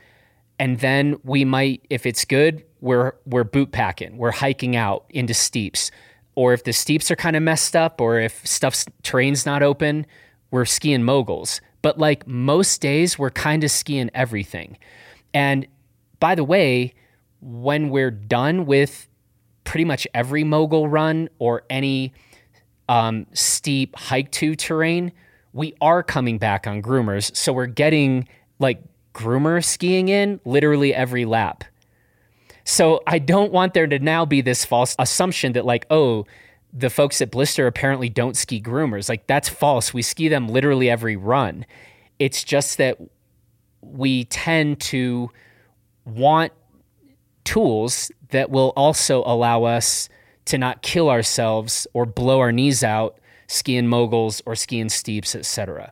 [0.60, 5.34] And then we might, if it's good, we're, we're boot packing, we're hiking out into
[5.34, 5.91] steeps
[6.36, 10.06] or if the steeps are kind of messed up, or if stuff's terrain's not open,
[10.50, 11.62] we're skiing moguls.
[11.82, 14.78] But like most days, we're kind of skiing everything.
[15.34, 15.67] And
[16.20, 16.94] by the way,
[17.41, 19.08] when we're done with
[19.63, 22.13] pretty much every mogul run or any
[22.89, 25.12] um, steep hike to terrain,
[25.54, 27.36] we are coming back on groomers.
[27.36, 28.28] So we're getting
[28.60, 28.82] like
[29.13, 31.63] groomer skiing in literally every lap.
[32.63, 36.26] So I don't want there to now be this false assumption that, like, oh,
[36.74, 39.10] the folks at Blister apparently don't ski groomers.
[39.10, 39.93] Like, that's false.
[39.93, 41.65] We ski them literally every run.
[42.19, 42.97] It's just that
[43.82, 45.30] we tend to
[46.06, 46.54] want
[47.43, 50.08] tools that will also allow us
[50.45, 55.91] to not kill ourselves or blow our knees out skiing moguls or skiing steeps, etc.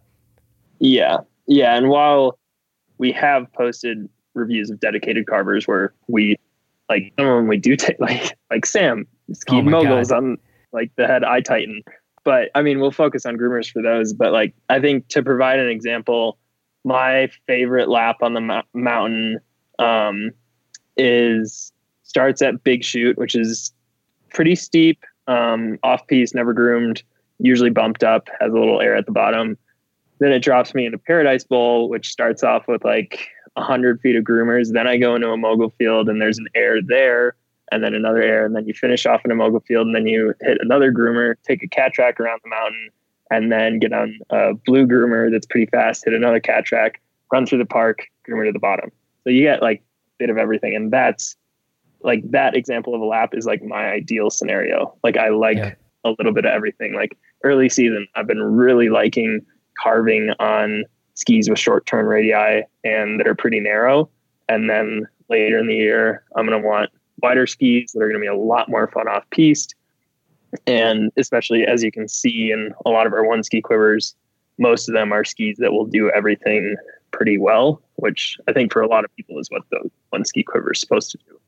[0.79, 1.17] Yeah.
[1.47, 1.75] Yeah.
[1.75, 2.38] And while
[2.99, 6.38] we have posted reviews of dedicated carvers where we
[6.89, 10.17] like some of when we do take like like Sam skied oh moguls God.
[10.17, 10.38] on
[10.71, 11.84] like the Head i.Titan.
[12.23, 14.13] But I mean, we'll focus on groomers for those.
[14.13, 16.38] But like, I think to provide an example,
[16.84, 19.39] my favorite lap on the mo- mountain
[19.80, 20.32] um,
[20.97, 21.71] is
[22.04, 23.71] starts at Big Chute, which is
[24.34, 27.04] pretty steep, um, off piste, never groomed,
[27.39, 29.58] usually bumped up, has a little air at the bottom.
[30.19, 34.23] Then it drops me into Paradise Bowl, which starts off with like 100 feet of
[34.23, 34.73] groomers.
[34.73, 37.35] Then I go into a mogul field and there's an air there
[37.71, 38.45] and then another air.
[38.45, 41.35] And then you finish off in a mogul field and then you hit another groomer,
[41.43, 42.89] take a cat track around the mountain.
[43.31, 46.99] and then get on a blue groomer that's pretty fast, hit another cat track,
[47.31, 48.91] run through the park, groomer to the bottom.
[49.23, 49.83] So you get like a
[50.17, 50.75] bit of everything.
[50.75, 51.35] And that's
[52.01, 54.95] like that example of a lap is like my ideal scenario.
[55.03, 55.73] Like I like yeah.
[56.03, 56.93] a little bit of everything.
[56.93, 59.45] Like early season, I've been really liking
[59.77, 60.85] carving on
[61.19, 64.10] skis with short turn radii and that are pretty narrow.
[64.47, 66.89] And then later in the year, I'm going to want
[67.21, 69.75] wider skis that are going to be a lot more fun off piste.
[70.65, 74.15] And especially as you can see in a lot of our one ski quivers,
[74.58, 76.75] most of them are skis that will do everything
[77.12, 80.43] pretty well, which I think for a lot of people is what the one ski
[80.43, 81.39] quiver is supposed to do.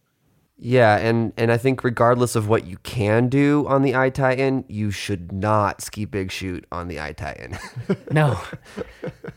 [0.64, 4.92] Yeah, and and I think regardless of what you can do on the i.Titan, you
[4.92, 7.58] should not ski big shoot on the i.Titan.
[8.12, 8.40] no,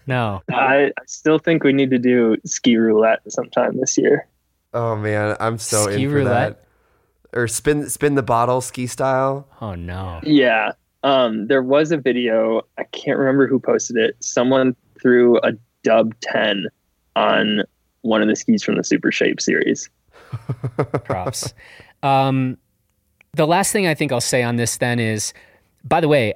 [0.07, 0.43] no.
[0.53, 4.29] I, I still think we need to do ski roulette sometime this year.
[4.75, 6.63] Oh man, I'm so ski in for roulette?
[7.33, 7.39] that.
[7.39, 9.49] Or spin spin the bottle ski style.
[9.63, 10.21] Oh no.
[10.25, 10.73] Yeah.
[11.05, 12.61] Um, there was a video.
[12.77, 14.15] I can't remember who posted it.
[14.23, 15.53] Someone threw a
[15.85, 16.67] dub ten
[17.17, 17.63] on
[18.03, 19.89] one of the skis from the Super Shape series.
[21.05, 21.55] Props.
[22.03, 22.59] Um,
[23.35, 25.33] the last thing I think I'll say on this then is,
[25.83, 26.35] by the way,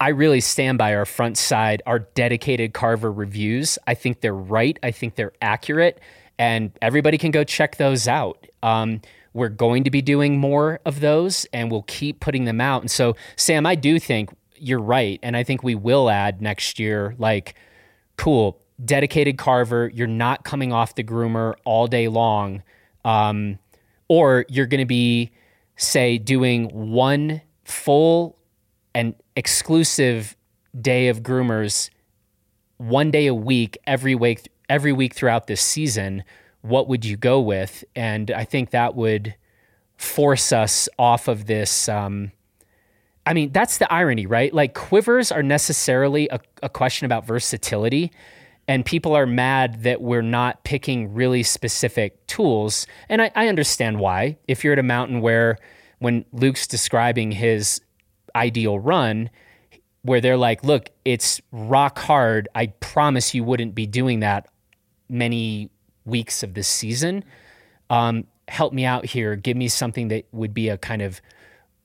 [0.00, 3.78] I really stand by our front side, our dedicated carver reviews.
[3.86, 4.78] I think they're right.
[4.82, 6.00] I think they're accurate,
[6.38, 8.46] and everybody can go check those out.
[8.62, 9.00] Um,
[9.32, 12.82] we're going to be doing more of those, and we'll keep putting them out.
[12.82, 16.78] And so, Sam, I do think you're right, and I think we will add next
[16.78, 17.14] year.
[17.18, 17.54] Like,
[18.16, 19.90] cool, dedicated carver.
[19.94, 22.62] You're not coming off the groomer all day long
[23.06, 23.58] um,
[24.08, 25.30] or you're going to be,
[25.76, 28.36] say, doing one full
[28.94, 30.36] and exclusive
[30.78, 31.88] day of groomers
[32.78, 36.22] one day a week every week every week throughout this season
[36.60, 37.84] what would you go with?
[37.94, 39.34] And i think that would
[39.96, 42.32] force us off of this um,
[43.24, 44.52] i mean that's the irony right?
[44.52, 48.12] Like quivers are necessarily a, a question about versatility
[48.68, 52.86] and people are mad that we're not picking really specific tools.
[53.08, 54.38] And I, I, understand why.
[54.48, 55.58] If you're at a mountain where,
[55.98, 57.80] when Luke's describing his
[58.34, 59.30] ideal run,
[60.02, 62.48] where they're like, look, it's rock hard.
[62.54, 64.48] I promise you wouldn't be doing that
[65.08, 65.70] many
[66.04, 67.24] weeks of this season.
[67.90, 69.36] Um, help me out here.
[69.36, 71.20] Give me something that would be a kind of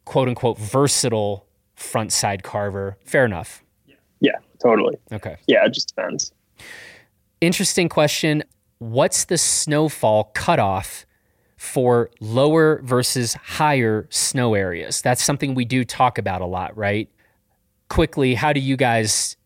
[0.06, 2.98] quote unquote versatile front side carver.
[3.06, 3.63] Fair enough.
[4.20, 4.98] Yeah, totally.
[5.12, 5.38] Okay.
[5.48, 6.32] Yeah, it just depends.
[7.41, 8.43] Interesting question.
[8.77, 11.06] What's the snowfall cutoff
[11.58, 15.01] for lower versus higher snow areas?
[15.01, 17.10] That's something we do talk about a lot, right?
[17.89, 19.38] Quickly, how do you guys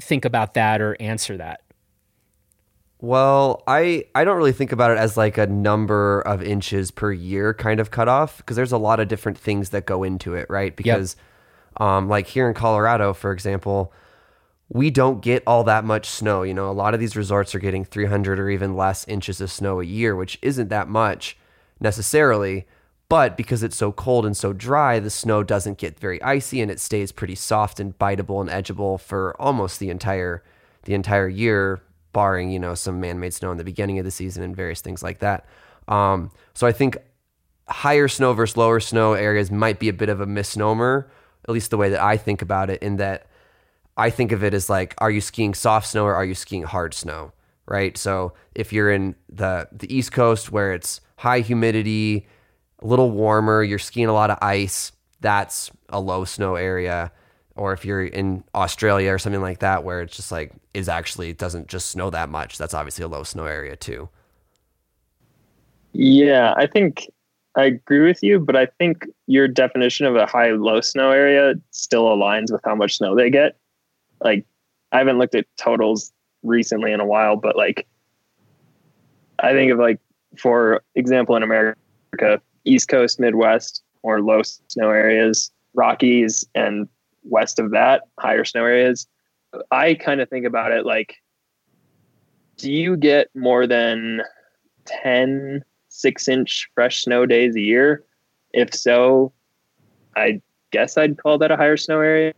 [0.00, 1.62] think about that or answer that?
[3.00, 7.12] Well, I I don't really think about it as like a number of inches per
[7.12, 10.46] year kind of cutoff because there's a lot of different things that go into it,
[10.48, 10.74] right?
[10.74, 11.16] Because
[11.78, 11.88] yep.
[11.88, 13.92] um, like here in Colorado, for example,
[14.68, 16.42] we don't get all that much snow.
[16.42, 19.50] You know, a lot of these resorts are getting 300 or even less inches of
[19.50, 21.36] snow a year, which isn't that much
[21.80, 22.66] necessarily.
[23.08, 26.70] But because it's so cold and so dry, the snow doesn't get very icy and
[26.70, 30.42] it stays pretty soft and biteable and edgeable for almost the entire
[30.82, 31.80] the entire year,
[32.12, 35.02] barring you know some man-made snow in the beginning of the season and various things
[35.02, 35.46] like that.
[35.86, 36.96] Um, so I think
[37.68, 41.08] higher snow versus lower snow areas might be a bit of a misnomer,
[41.44, 43.26] at least the way that I think about it, in that
[43.96, 46.62] I think of it as like, are you skiing soft snow or are you skiing
[46.62, 47.32] hard snow?
[47.66, 47.96] Right.
[47.96, 52.26] So if you're in the the East Coast where it's high humidity,
[52.80, 57.10] a little warmer, you're skiing a lot of ice, that's a low snow area.
[57.56, 61.30] Or if you're in Australia or something like that where it's just like is actually
[61.30, 64.08] it doesn't just snow that much, that's obviously a low snow area too.
[65.92, 67.10] Yeah, I think
[67.56, 71.54] I agree with you, but I think your definition of a high low snow area
[71.70, 73.56] still aligns with how much snow they get
[74.20, 74.46] like
[74.92, 77.86] I haven't looked at totals recently in a while, but like
[79.38, 80.00] I think of like
[80.38, 86.88] for example in America, East Coast, Midwest, or low snow areas, Rockies, and
[87.24, 89.06] west of that, higher snow areas.
[89.70, 91.16] I kind of think about it like,
[92.56, 94.22] do you get more than
[94.86, 98.04] 10 six inch fresh snow days a year?
[98.52, 99.32] If so,
[100.16, 100.40] I
[100.70, 102.32] guess I'd call that a higher snow area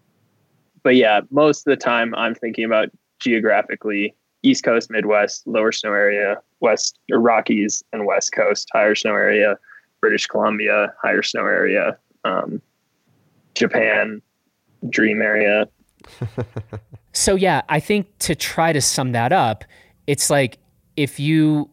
[0.89, 2.89] but yeah, most of the time I'm thinking about
[3.21, 9.11] geographically East Coast, Midwest, lower snow area, West or Rockies and West Coast, higher snow
[9.11, 9.59] area,
[10.01, 12.63] British Columbia, higher snow area, um,
[13.55, 14.23] Japan,
[14.89, 15.69] dream area.
[17.13, 19.65] so yeah, I think to try to sum that up,
[20.07, 20.57] it's like
[20.97, 21.69] if you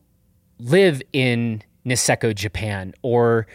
[0.60, 3.48] live in Niseko, Japan, or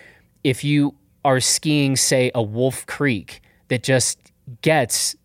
[0.43, 0.95] if you
[1.27, 4.33] are skiing, say, a Wolf Creek that just
[4.63, 5.17] gets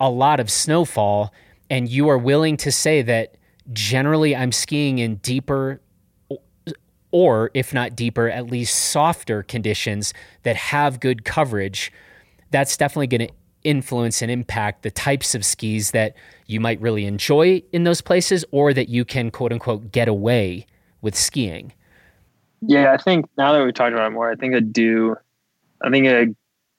[0.00, 1.32] a lot of snowfall
[1.70, 3.36] and you are willing to say that
[3.72, 5.80] generally I'm skiing in deeper
[7.10, 11.92] or if not deeper, at least softer conditions that have good coverage,
[12.50, 13.34] that's definitely going to
[13.64, 16.14] influence and impact the types of skis that
[16.46, 20.66] you might really enjoy in those places or that you can quote unquote get away
[21.00, 21.72] with skiing.
[22.60, 25.16] Yeah, I think now that we've talked about it more, I think I do.
[25.82, 26.34] I think I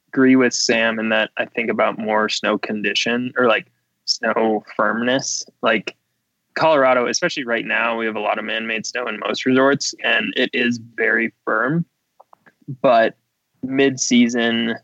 [0.10, 3.68] agree with Sam in that I think about more snow condition or like
[4.05, 5.45] snow firmness.
[5.62, 5.95] Like
[6.55, 9.93] Colorado, especially right now, we have a lot of man made snow in most resorts
[10.03, 11.86] and it is very firm.
[12.82, 13.18] But
[13.64, 14.76] mid season,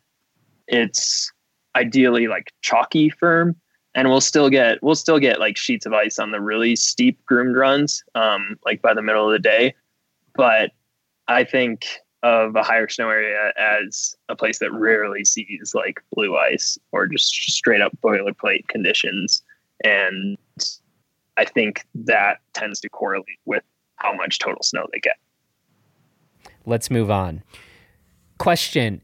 [0.67, 1.31] it's
[1.75, 3.55] ideally like chalky firm
[3.95, 7.23] and we'll still get we'll still get like sheets of ice on the really steep
[7.25, 9.73] groomed runs um, like by the middle of the day
[10.35, 10.71] but
[11.27, 11.85] i think
[12.23, 17.05] of a higher snow area as a place that rarely sees like blue ice or
[17.05, 19.43] just straight up boilerplate conditions.
[19.83, 20.37] And
[21.35, 23.63] i think that tends to correlate with
[23.95, 25.17] how much total snow they get.
[26.65, 27.43] Let's move on.
[28.37, 29.01] Question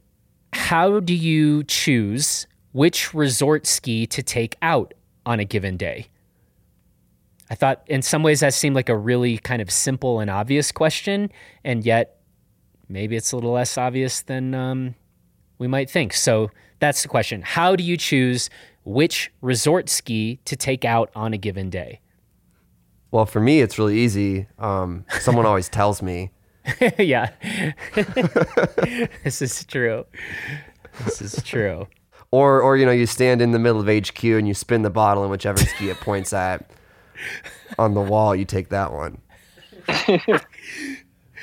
[0.54, 4.94] how do you choose which resort ski to take out
[5.26, 6.08] on a given day?
[7.50, 10.72] I thought in some ways that seemed like a really kind of simple and obvious
[10.72, 11.32] question,
[11.64, 12.19] and yet
[12.90, 14.96] maybe it's a little less obvious than um,
[15.58, 16.14] we might think.
[16.14, 17.42] So that's the question.
[17.42, 18.50] How do you choose
[18.84, 22.02] which resort ski to take out on a given day?
[23.12, 24.48] Well, for me, it's really easy.
[24.58, 26.32] Um, someone always tells me.
[26.98, 27.32] yeah.
[29.24, 30.06] this is true.
[31.06, 31.88] This is true.
[32.32, 34.90] Or, or you know, you stand in the middle of HQ and you spin the
[34.90, 36.70] bottle, and whichever ski it points at
[37.78, 39.20] on the wall, you take that one.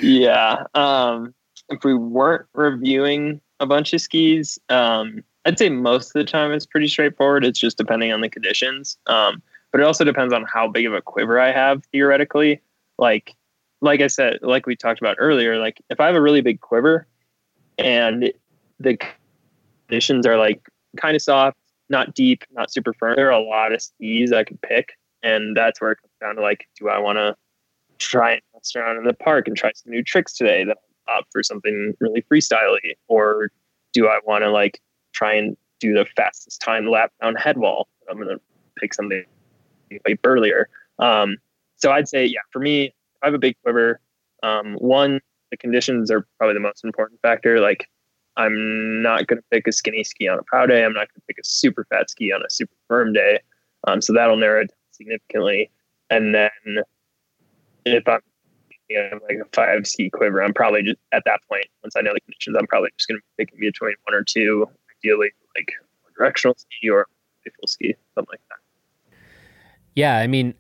[0.00, 0.64] yeah.
[0.74, 1.34] Um,
[1.68, 6.52] if we weren't reviewing a bunch of skis, um, I'd say most of the time
[6.52, 7.44] it's pretty straightforward.
[7.44, 8.98] It's just depending on the conditions.
[9.06, 9.42] Um,
[9.72, 12.60] but it also depends on how big of a quiver I have theoretically.
[12.98, 13.34] Like,
[13.80, 16.60] like I said, like we talked about earlier, like if I have a really big
[16.60, 17.06] quiver
[17.78, 18.32] and
[18.80, 18.98] the
[19.88, 21.58] conditions are like kind of soft,
[21.88, 23.16] not deep, not super firm.
[23.16, 24.92] There are a lot of skis I could pick,
[25.22, 27.36] and that's where it comes down to like, do I want to
[27.98, 30.78] try and mess around in the park and try some new tricks today that
[31.08, 33.50] up for something really freestyly, or
[33.92, 34.80] do I want to like
[35.12, 37.88] try and do the fastest time lap down head wall?
[38.10, 38.40] I'm gonna
[38.76, 39.24] pick something
[40.06, 40.68] like earlier.
[40.98, 41.36] Um,
[41.76, 44.00] so I'd say, yeah, for me, I have a big quiver.
[44.42, 47.60] Um, one, the conditions are probably the most important factor.
[47.60, 47.88] Like
[48.36, 50.84] I'm not going to pick a skinny ski on a pow day.
[50.84, 53.40] I'm not going to pick a super fat ski on a super firm day.
[53.86, 55.70] Um, so that'll narrow it significantly.
[56.10, 56.50] And then
[57.84, 58.20] if I'm
[58.94, 62.12] know, like a five ski quiver, I'm probably just at that point, once I know
[62.14, 64.68] the conditions, I'm probably just going to be picking between one or two,
[64.98, 65.72] ideally like
[66.16, 67.06] directional ski or
[67.44, 69.16] full ski, something like that.
[69.94, 70.16] Yeah.
[70.16, 70.54] I mean,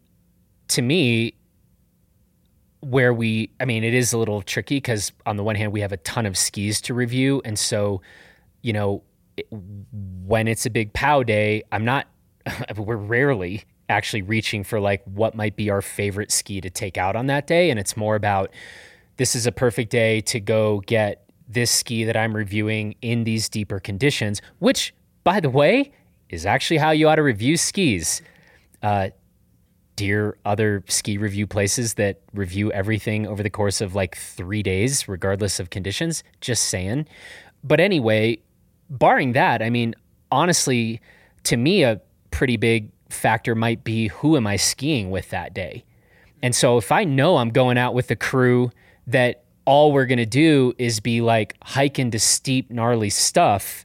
[0.68, 1.34] to me,
[2.80, 5.80] where we, I mean, it is a little tricky because on the one hand, we
[5.80, 7.42] have a ton of skis to review.
[7.44, 8.00] And so,
[8.62, 9.02] you know,
[9.36, 12.06] it, when it's a big POW day, I'm not,
[12.76, 17.16] we're rarely actually reaching for like what might be our favorite ski to take out
[17.16, 17.70] on that day.
[17.70, 18.50] And it's more about
[19.16, 23.48] this is a perfect day to go get this ski that I'm reviewing in these
[23.48, 25.92] deeper conditions, which, by the way,
[26.28, 28.20] is actually how you ought to review skis.
[28.82, 29.08] Uh,
[29.94, 35.08] dear other ski review places that review everything over the course of like three days,
[35.08, 36.22] regardless of conditions.
[36.40, 37.06] Just saying.
[37.64, 38.38] But anyway,
[38.90, 39.94] barring that, I mean,
[40.30, 41.00] honestly,
[41.44, 45.84] to me, a pretty big factor might be who am I skiing with that day?
[46.42, 48.70] And so if I know I'm going out with a crew
[49.06, 53.84] that all we're going to do is be like hiking to steep, gnarly stuff,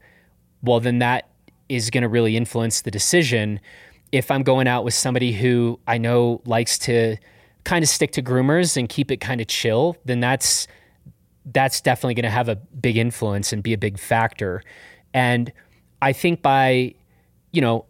[0.61, 1.29] well, then that
[1.69, 3.59] is going to really influence the decision
[4.11, 7.17] if I'm going out with somebody who I know likes to
[7.63, 10.67] kind of stick to groomers and keep it kind of chill, then that's
[11.45, 14.61] that's definitely going to have a big influence and be a big factor.
[15.13, 15.51] And
[16.01, 16.93] I think by,
[17.51, 17.85] you know,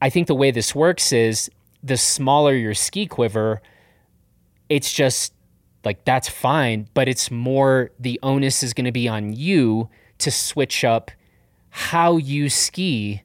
[0.00, 1.50] I think the way this works is
[1.82, 3.62] the smaller your ski quiver,
[4.68, 5.32] it's just
[5.84, 9.88] like that's fine, but it's more the onus is going to be on you
[10.18, 11.10] to switch up
[11.70, 13.22] how you ski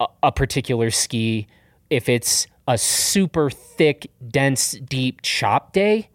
[0.00, 1.46] a, a particular ski.
[1.88, 6.08] If it's a super thick, dense, deep chop day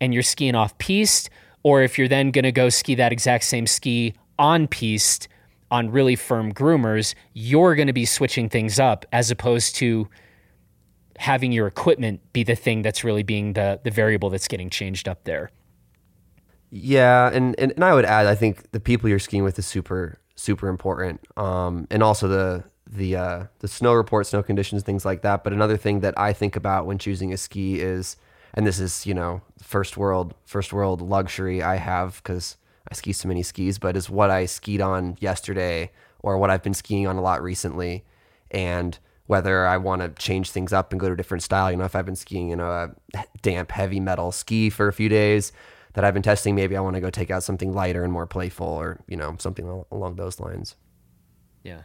[0.00, 1.30] and you're skiing off piste,
[1.62, 5.28] or if you're then going to go ski that exact same ski on piste
[5.70, 10.08] on really firm groomers, you're going to be switching things up as opposed to
[11.18, 15.08] having your equipment be the thing that's really being the the variable that's getting changed
[15.08, 15.50] up there.
[16.70, 19.66] Yeah, and, and, and I would add, I think the people you're skiing with is
[19.66, 25.04] super super important, um, and also the the uh, the snow report, snow conditions, things
[25.04, 25.42] like that.
[25.42, 28.16] But another thing that I think about when choosing a ski is,
[28.54, 32.56] and this is you know first world first world luxury I have because
[32.88, 36.62] I ski so many skis, but is what I skied on yesterday or what I've
[36.62, 38.04] been skiing on a lot recently,
[38.50, 41.70] and whether I want to change things up and go to a different style.
[41.70, 42.94] You know, if I've been skiing in a
[43.42, 45.52] damp heavy metal ski for a few days
[45.94, 48.26] that I've been testing, maybe I want to go take out something lighter and more
[48.26, 50.76] playful, or you know something along those lines.
[51.64, 51.82] Yeah.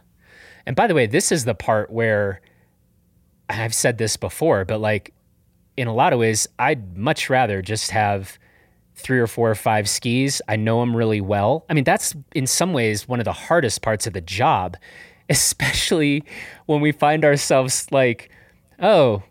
[0.66, 2.40] And by the way, this is the part where
[3.48, 5.12] I've said this before, but like
[5.76, 8.38] in a lot of ways, I'd much rather just have
[8.94, 10.42] three or four or five skis.
[10.48, 11.64] I know them really well.
[11.68, 14.76] I mean, that's in some ways one of the hardest parts of the job,
[15.28, 16.24] especially
[16.66, 18.30] when we find ourselves like,
[18.80, 19.22] oh,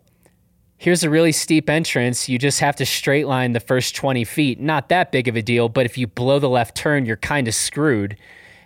[0.77, 2.27] here's a really steep entrance.
[2.27, 4.59] You just have to straight line the first 20 feet.
[4.59, 7.47] Not that big of a deal, but if you blow the left turn, you're kind
[7.47, 8.17] of screwed.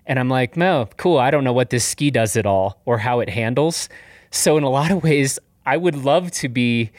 [0.05, 1.17] And I'm like, no, cool.
[1.17, 3.89] I don't know what this ski does at all or how it handles.
[4.31, 6.91] So, in a lot of ways, I would love to be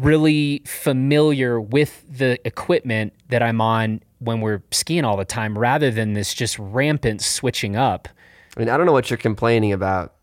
[0.00, 5.90] really familiar with the equipment that I'm on when we're skiing all the time rather
[5.90, 8.08] than this just rampant switching up.
[8.56, 10.14] I mean, I don't know what you're complaining about.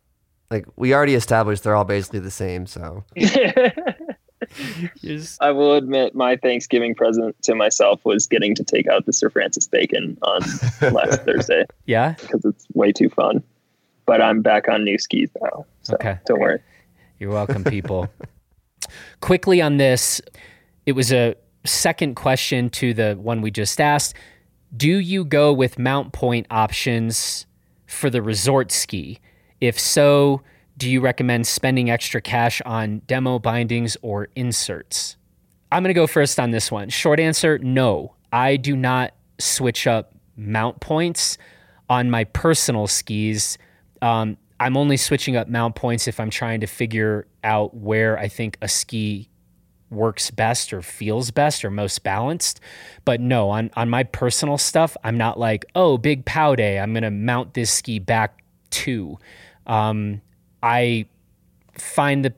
[0.51, 2.67] Like, we already established they're all basically the same.
[2.67, 3.03] So,
[5.39, 9.29] I will admit my Thanksgiving present to myself was getting to take out the Sir
[9.29, 10.41] Francis Bacon on
[10.93, 11.65] last Thursday.
[11.85, 13.41] Yeah, because it's way too fun.
[14.05, 15.65] But I'm back on new skis now.
[15.81, 16.59] So okay, don't worry.
[17.19, 18.09] You're welcome, people.
[19.21, 20.21] Quickly on this,
[20.85, 24.15] it was a second question to the one we just asked.
[24.75, 27.45] Do you go with mount point options
[27.87, 29.19] for the resort ski?
[29.61, 30.41] If so,
[30.77, 35.15] do you recommend spending extra cash on demo bindings or inserts?
[35.71, 36.89] I'm going to go first on this one.
[36.89, 38.13] Short answer no.
[38.31, 41.37] I do not switch up mount points
[41.89, 43.57] on my personal skis.
[44.01, 48.27] Um, I'm only switching up mount points if I'm trying to figure out where I
[48.27, 49.29] think a ski
[49.89, 52.59] works best or feels best or most balanced.
[53.03, 56.79] But no, on, on my personal stuff, I'm not like, oh, big pow day.
[56.79, 59.17] I'm to mount this ski back to.
[59.67, 60.21] Um,
[60.63, 61.05] I
[61.77, 62.33] find the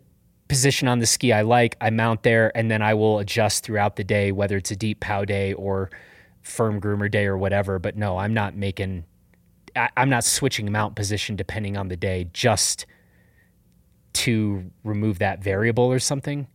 [0.47, 3.95] position on the ski I like, I mount there, and then I will adjust throughout
[3.95, 5.89] the day, whether it's a deep pow day or
[6.41, 7.79] firm groomer day or whatever.
[7.79, 9.05] But no, I'm not making,
[9.77, 12.85] I, am not switching mount position depending on the day just
[14.13, 16.47] to remove that variable or something.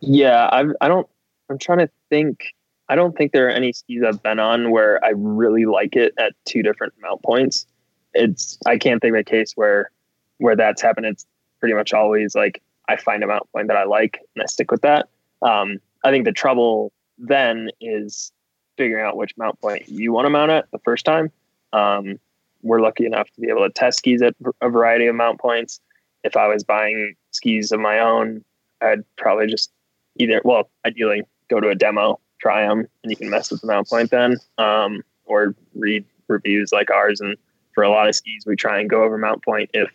[0.00, 1.08] Yeah, I, I don't,
[1.50, 2.46] I'm trying to think.
[2.88, 6.12] I don't think there are any skis I've been on where I really like it
[6.18, 7.66] at two different mount points.
[8.12, 9.90] It's, I can't think of a case where
[10.38, 11.24] where that's happened, it's
[11.60, 14.70] pretty much always like I find a mount point that I like and I stick
[14.70, 15.08] with that.
[15.40, 18.32] Um, I think the trouble then is
[18.76, 21.30] figuring out which mount point you want to mount at the first time.
[21.72, 22.18] Um,
[22.62, 25.80] we're lucky enough to be able to test skis at a variety of mount points.
[26.24, 28.44] If I was buying skis of my own,
[28.80, 29.70] I'd probably just
[30.16, 33.66] either, well, ideally go to a demo, try them, and you can mess with the
[33.66, 37.20] mount point then, um, or read reviews like ours.
[37.20, 37.36] And
[37.74, 39.90] for a lot of skis, we try and go over mount point if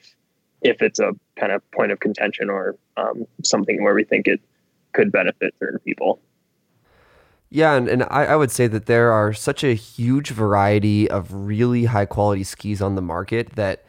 [0.64, 4.42] if it's a kind of point of contention or um, something where we think it
[4.94, 6.20] could benefit certain people.
[7.50, 11.34] Yeah, and, and I, I would say that there are such a huge variety of
[11.34, 13.86] really high quality skis on the market that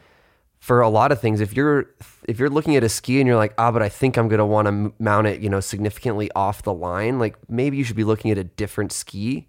[0.59, 1.89] for a lot of things, if you're
[2.27, 4.45] if you're looking at a ski and you're like, ah, but I think I'm gonna
[4.45, 8.03] want to mount it, you know, significantly off the line, like maybe you should be
[8.03, 9.47] looking at a different ski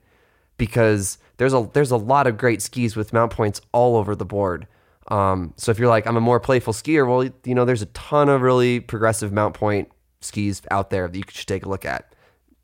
[0.57, 4.25] because there's a there's a lot of great skis with mount points all over the
[4.25, 4.67] board.
[5.09, 7.87] Um, so if you're like, I'm a more playful skier, well, you know, there's a
[7.87, 9.91] ton of really progressive mount point
[10.21, 12.15] skis out there that you should take a look at.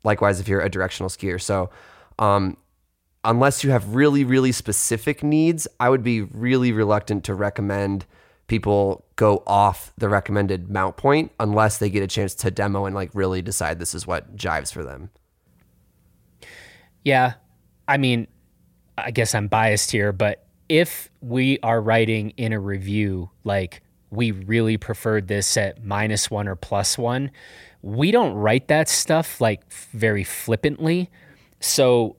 [0.03, 1.41] Likewise, if you're a directional skier.
[1.41, 1.69] So,
[2.19, 2.57] um,
[3.23, 8.05] unless you have really, really specific needs, I would be really reluctant to recommend
[8.47, 12.95] people go off the recommended mount point unless they get a chance to demo and
[12.95, 15.09] like really decide this is what jives for them.
[17.03, 17.33] Yeah.
[17.87, 18.27] I mean,
[18.97, 24.31] I guess I'm biased here, but if we are writing in a review like we
[24.31, 27.31] really preferred this at minus one or plus one,
[27.87, 31.09] we don't write that stuff like very flippantly.
[31.61, 32.17] So,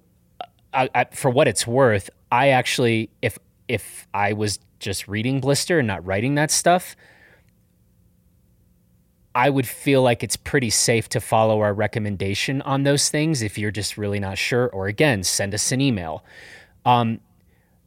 [0.72, 3.38] I, I, for what it's worth, I actually, if
[3.68, 6.96] if I was just reading Blister and not writing that stuff,
[9.34, 13.58] I would feel like it's pretty safe to follow our recommendation on those things if
[13.58, 14.68] you're just really not sure.
[14.68, 16.24] Or again, send us an email.
[16.86, 17.20] Um,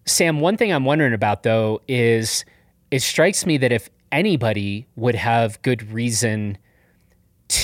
[0.06, 2.46] Sam, one thing I'm wondering about though is
[2.92, 6.60] it strikes me that if anybody would have good reason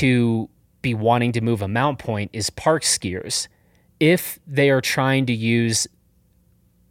[0.02, 0.50] to
[0.82, 3.48] be wanting to move a mount point is park skiers.
[4.00, 5.88] If they are trying to use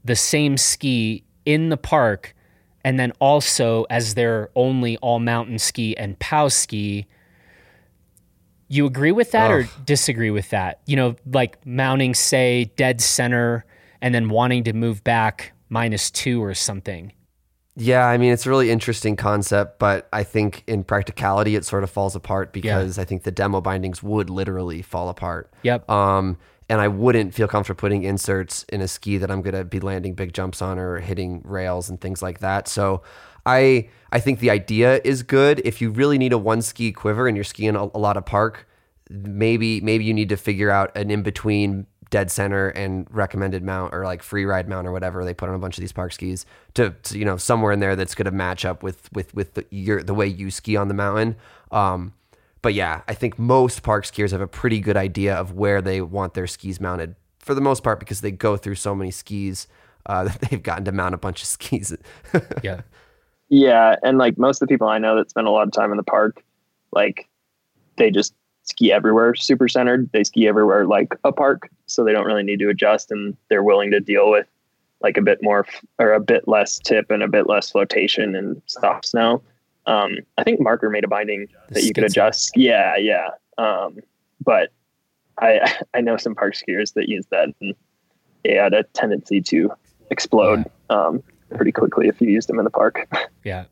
[0.04, 2.34] the same ski in the park
[2.86, 7.08] And then also, as their only all mountain ski and POW ski,
[8.68, 10.82] you agree with that or disagree with that?
[10.86, 13.64] You know, like mounting, say, dead center
[14.00, 17.12] and then wanting to move back minus two or something.
[17.76, 21.84] Yeah, I mean, it's a really interesting concept, but I think in practicality, it sort
[21.84, 25.52] of falls apart because I think the demo bindings would literally fall apart.
[25.62, 25.88] Yep.
[25.90, 29.64] Um, and I wouldn't feel comfortable putting inserts in a ski that I'm going to
[29.64, 32.66] be landing big jumps on or hitting rails and things like that.
[32.66, 33.02] So
[33.44, 35.60] I I think the idea is good.
[35.64, 38.26] If you really need a one ski quiver and you're skiing a, a lot of
[38.26, 38.66] park,
[39.10, 43.92] maybe maybe you need to figure out an in between dead center and recommended mount
[43.94, 46.12] or like free ride mount or whatever they put on a bunch of these park
[46.12, 49.34] skis to, to you know somewhere in there that's going to match up with with
[49.34, 51.36] with the, your the way you ski on the mountain.
[51.70, 52.12] Um,
[52.62, 56.00] but yeah, I think most park skiers have a pretty good idea of where they
[56.00, 59.68] want their skis mounted for the most part because they go through so many skis
[60.06, 61.96] uh, that they've gotten to mount a bunch of skis.
[62.62, 62.82] yeah.
[63.48, 63.96] Yeah.
[64.02, 65.96] And like most of the people I know that spend a lot of time in
[65.96, 66.42] the park,
[66.92, 67.28] like
[67.96, 68.34] they just
[68.66, 70.10] ski everywhere super centered.
[70.12, 71.70] They ski everywhere like a park.
[71.86, 74.46] So they don't really need to adjust and they're willing to deal with
[75.00, 75.66] like a bit more
[75.98, 79.42] or a bit less tip and a bit less flotation and soft snow.
[79.86, 82.52] Um, I think Marker made a binding that you could adjust.
[82.56, 83.30] Yeah, yeah.
[83.56, 84.00] Um,
[84.44, 84.70] but
[85.38, 85.60] I
[85.94, 87.74] I know some park skiers that use that and
[88.44, 89.72] they had a tendency to
[90.10, 91.22] explode um,
[91.54, 93.08] pretty quickly if you used them in the park.
[93.44, 93.66] Yeah.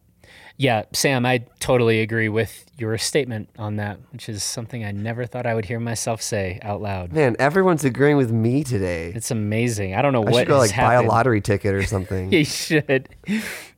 [0.57, 5.27] Yeah, Sam, I totally agree with your statement on that, which is something I never
[5.27, 7.13] thought I would hear myself say out loud.
[7.13, 9.13] Man, everyone's agreeing with me today.
[9.15, 9.97] It's amazing.
[9.97, 12.33] I don't know I what should go like buy a lottery ticket or something.
[12.33, 13.09] You should.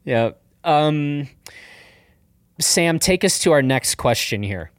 [0.04, 0.32] Yeah.
[0.64, 1.28] Um,
[2.60, 4.70] Sam, take us to our next question here.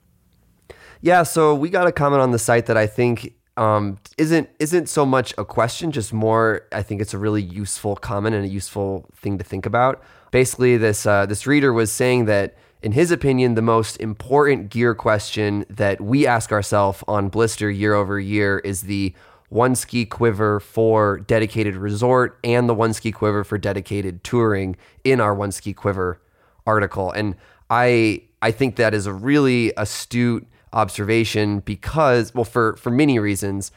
[1.01, 4.87] Yeah, so we got a comment on the site that I think um, isn't isn't
[4.87, 6.67] so much a question, just more.
[6.71, 10.03] I think it's a really useful comment and a useful thing to think about.
[10.31, 14.93] Basically, this uh, this reader was saying that, in his opinion, the most important gear
[14.93, 19.13] question that we ask ourselves on Blister year over year is the
[19.49, 25.21] one ski quiver for dedicated resort and the one ski quiver for dedicated touring in
[25.21, 26.21] our one ski quiver
[26.65, 27.11] article.
[27.11, 27.35] And
[27.69, 33.71] I I think that is a really astute observation because well for for many reasons.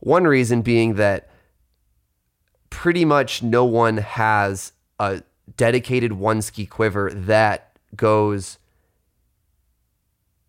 [0.00, 1.30] One reason being that
[2.68, 5.22] pretty much no one has a
[5.56, 8.58] dedicated one ski quiver that goes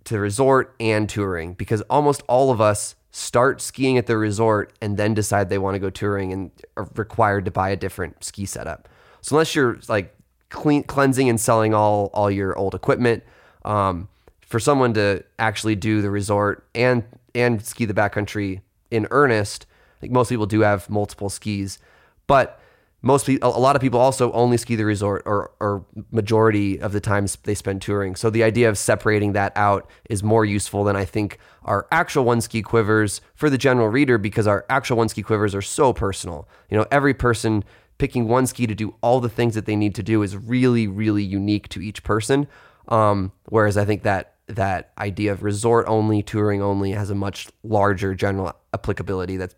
[0.06, 4.98] to resort and touring because almost all of us start skiing at the resort and
[4.98, 8.46] then decide they want to go touring and are required to buy a different ski
[8.46, 8.88] setup.
[9.22, 10.16] So unless you're like
[10.50, 13.24] clean cleansing and selling all all your old equipment,
[13.64, 14.10] um,
[14.41, 19.66] for someone to actually do the resort and and ski the backcountry in earnest,
[20.02, 21.80] like most people do have multiple skis,
[22.28, 22.60] but
[23.02, 26.91] most people, a lot of people also only ski the resort or, or majority of
[26.91, 28.16] the times they spend touring.
[28.16, 32.26] So the idea of separating that out is more useful than I think our actual
[32.26, 35.93] one ski quivers for the general reader because our actual one ski quivers are so
[35.93, 36.50] personal.
[36.72, 37.64] You know, every person
[37.98, 40.88] picking one ski to do all the things that they need to do is really,
[40.88, 42.48] really unique to each person.
[42.88, 47.50] Um, whereas I think that that idea of resort only, touring only has a much
[47.64, 49.56] larger general applicability that's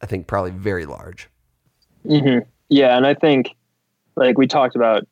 [0.00, 1.28] I think probably very large.
[2.06, 3.56] hmm Yeah, and I think
[4.16, 5.06] like we talked about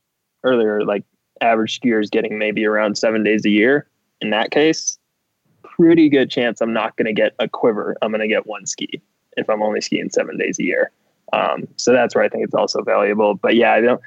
[0.44, 1.04] earlier, like
[1.40, 3.86] average skiers getting maybe around seven days a year.
[4.20, 4.98] In that case,
[5.62, 7.96] pretty good chance I'm not going to get a quiver.
[8.02, 9.00] I'm going to get one ski
[9.36, 10.90] if I'm only skiing seven days a year.
[11.32, 13.34] Um, so that's where I think it's also valuable.
[13.34, 14.00] But yeah, I don't.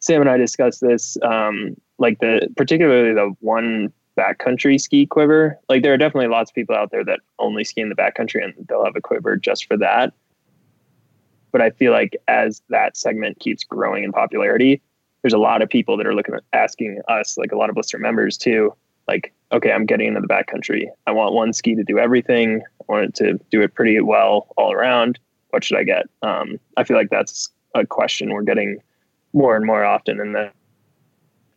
[0.00, 5.58] Sam and I discussed this, um, like the particularly the one backcountry ski quiver.
[5.68, 8.42] Like there are definitely lots of people out there that only ski in the backcountry
[8.42, 10.12] and they'll have a quiver just for that
[11.52, 14.82] but I feel like as that segment keeps growing in popularity,
[15.22, 17.74] there's a lot of people that are looking at asking us, like a lot of
[17.74, 18.74] Blister members too,
[19.06, 20.86] like, okay, I'm getting into the backcountry.
[21.06, 22.62] I want one ski to do everything.
[22.80, 25.18] I want it to do it pretty well all around.
[25.50, 26.06] What should I get?
[26.22, 28.78] Um, I feel like that's a question we're getting
[29.32, 30.54] more and more often, and that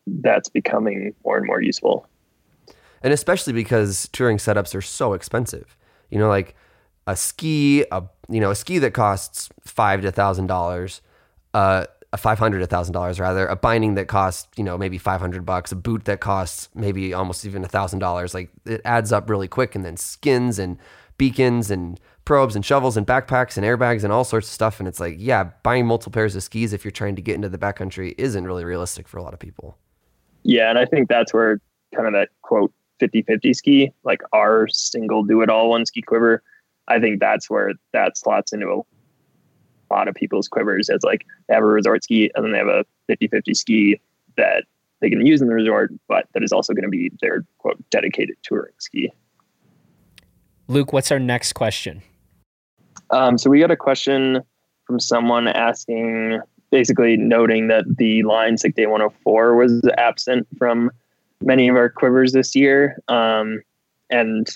[0.08, 2.08] that's becoming more and more useful.
[3.02, 5.78] and especially because touring setups are so expensive.
[6.10, 6.56] You know, like
[7.08, 11.02] a ski, a you know, a ski that costs five to thousand dollars,
[11.54, 14.98] uh, a five hundred to thousand dollars rather, a binding that costs you know maybe
[14.98, 18.34] five hundred bucks, a boot that costs maybe almost even a thousand dollars.
[18.34, 20.78] Like it adds up really quick, and then skins and
[21.18, 24.80] beacons and probes and shovels and backpacks and airbags and all sorts of stuff.
[24.80, 27.50] And it's like, yeah, buying multiple pairs of skis if you're trying to get into
[27.50, 29.78] the backcountry isn't really realistic for a lot of people.
[30.44, 31.60] Yeah, and I think that's where
[31.96, 36.44] kind of that quote 50-50 ski, like our single do it all one ski quiver,
[36.88, 41.54] I think that's where that slots into a lot of people's quivers as like they
[41.54, 44.00] have a resort ski and then they have a 50-50 ski
[44.38, 44.64] that
[45.02, 47.78] they can use in the resort, but that is also going to be their quote
[47.90, 49.12] dedicated touring ski.
[50.68, 52.02] Luke, what's our next question?
[53.12, 54.42] Um, so we got a question
[54.86, 56.40] from someone asking,
[56.72, 60.92] basically noting that the line Sick Day 104 was absent from
[61.42, 62.98] many of our quivers this year.
[63.08, 63.62] Um,
[64.10, 64.48] and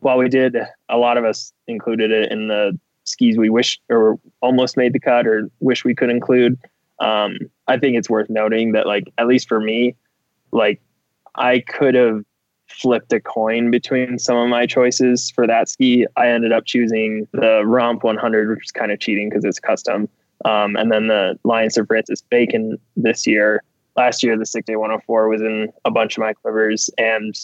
[0.00, 0.56] while we did,
[0.88, 5.00] a lot of us included it in the skis we wish or almost made the
[5.00, 6.58] cut or wish we could include.
[6.98, 7.38] Um,
[7.68, 9.94] I think it's worth noting that, like, at least for me,
[10.52, 10.80] like,
[11.34, 12.24] I could have
[12.68, 16.06] flipped a coin between some of my choices for that ski.
[16.16, 20.08] I ended up choosing the Romp 100, which is kind of cheating because it's custom.
[20.44, 23.62] Um, and then the Line Sir Francis Bacon this year.
[23.96, 26.90] Last year, the Sick Day 104 was in a bunch of my quivers.
[26.98, 27.34] And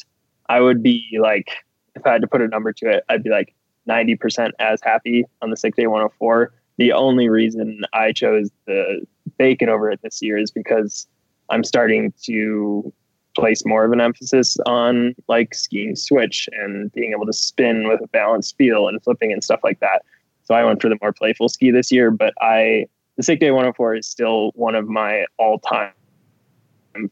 [0.48, 1.50] I would be like,
[1.94, 3.54] if I had to put a number to it, I'd be like
[3.88, 6.52] 90% as happy on the Sick Day 104.
[6.78, 9.04] The only reason I chose the
[9.38, 11.06] Bacon over it this year is because
[11.50, 12.92] I'm starting to
[13.34, 18.00] place more of an emphasis on like skiing switch and being able to spin with
[18.02, 20.02] a balanced feel and flipping and stuff like that.
[20.44, 22.86] So I went for the more playful ski this year, but I
[23.16, 25.92] the Sick Day 104 is still one of my all time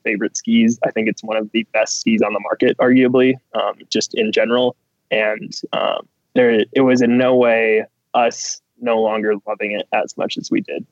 [0.04, 0.78] favorite skis.
[0.84, 4.32] I think it's one of the best skis on the market, arguably, um, just in
[4.32, 4.76] general.
[5.10, 10.36] And um, there, it was in no way us no longer loving it as much
[10.38, 10.86] as we did.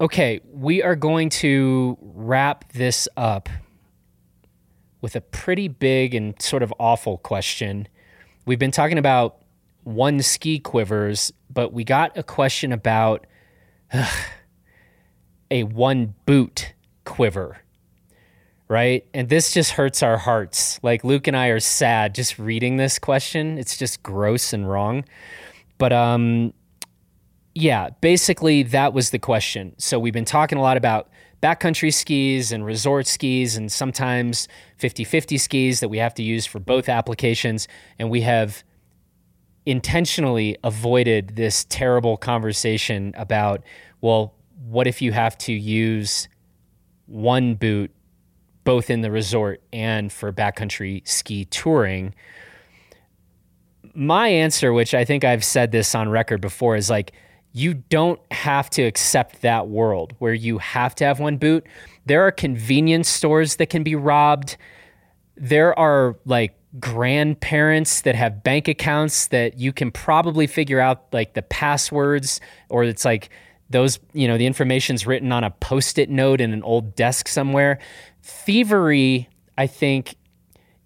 [0.00, 3.48] Okay, we are going to wrap this up
[5.00, 7.88] with a pretty big and sort of awful question.
[8.46, 9.42] We've been talking about
[9.84, 13.26] one ski quivers, but we got a question about
[13.92, 14.08] ugh,
[15.50, 16.74] a one boot
[17.08, 17.56] quiver,
[18.68, 19.06] right?
[19.14, 20.78] And this just hurts our hearts.
[20.82, 23.56] Like Luke and I are sad just reading this question.
[23.56, 25.04] It's just gross and wrong.
[25.78, 26.52] But um
[27.54, 29.74] yeah, basically that was the question.
[29.78, 31.08] So we've been talking a lot about
[31.42, 34.46] backcountry skis and resort skis and sometimes
[34.78, 38.62] 50-50 skis that we have to use for both applications and we have
[39.64, 43.62] intentionally avoided this terrible conversation about
[44.00, 44.34] well
[44.66, 46.28] what if you have to use
[47.08, 47.90] one boot
[48.64, 52.14] both in the resort and for backcountry ski touring
[53.94, 57.12] my answer which i think i've said this on record before is like
[57.52, 61.66] you don't have to accept that world where you have to have one boot.
[62.06, 64.56] There are convenience stores that can be robbed.
[65.36, 71.34] There are like grandparents that have bank accounts that you can probably figure out like
[71.34, 73.30] the passwords or it's like
[73.70, 77.78] those, you know, the information's written on a post-it note in an old desk somewhere.
[78.22, 80.16] Thievery, I think,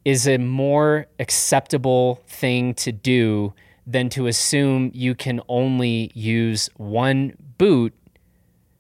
[0.04, 3.54] is a more acceptable thing to do
[3.86, 7.92] than to assume you can only use one boot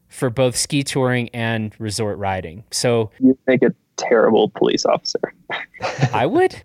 [0.08, 2.64] for both ski touring and resort riding.
[2.70, 5.20] So you make a terrible police officer.
[6.12, 6.62] I would.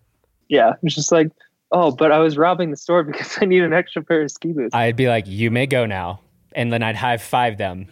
[0.49, 1.29] Yeah, it's just like,
[1.71, 4.51] oh, but I was robbing the store because I need an extra pair of ski
[4.51, 4.73] boots.
[4.73, 6.19] I'd be like, you may go now,
[6.57, 7.87] and then I'd high five them.